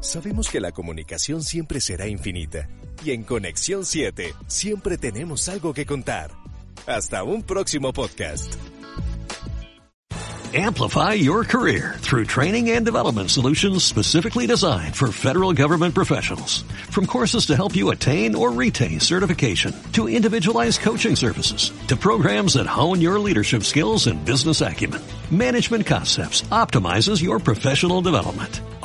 Sabemos 0.00 0.48
que 0.48 0.60
la 0.60 0.72
comunicación 0.72 1.42
siempre 1.42 1.80
será 1.80 2.06
infinita 2.06 2.68
y 3.04 3.10
en 3.10 3.24
Conexión 3.24 3.84
7 3.84 4.34
siempre 4.46 4.96
tenemos 4.96 5.48
algo 5.48 5.74
que 5.74 5.86
contar. 5.86 6.30
Hasta 6.86 7.24
un 7.24 7.42
próximo 7.42 7.92
podcast. 7.92 8.54
Amplify 10.54 11.12
your 11.12 11.44
career 11.44 11.96
through 11.98 12.24
training 12.24 12.70
and 12.70 12.82
development 12.82 13.30
solutions 13.30 13.84
specifically 13.84 14.46
designed 14.46 14.96
for 14.96 15.12
federal 15.12 15.52
government 15.52 15.94
professionals. 15.94 16.62
From 16.88 17.04
courses 17.04 17.46
to 17.46 17.54
help 17.56 17.76
you 17.76 17.90
attain 17.90 18.34
or 18.34 18.50
retain 18.50 18.98
certification, 18.98 19.74
to 19.92 20.08
individualized 20.08 20.80
coaching 20.80 21.16
services, 21.16 21.70
to 21.88 21.96
programs 21.96 22.54
that 22.54 22.64
hone 22.64 23.02
your 23.02 23.20
leadership 23.20 23.64
skills 23.64 24.06
and 24.06 24.24
business 24.24 24.62
acumen, 24.62 25.02
Management 25.30 25.86
Concepts 25.86 26.40
optimizes 26.48 27.22
your 27.22 27.38
professional 27.40 28.00
development. 28.00 28.62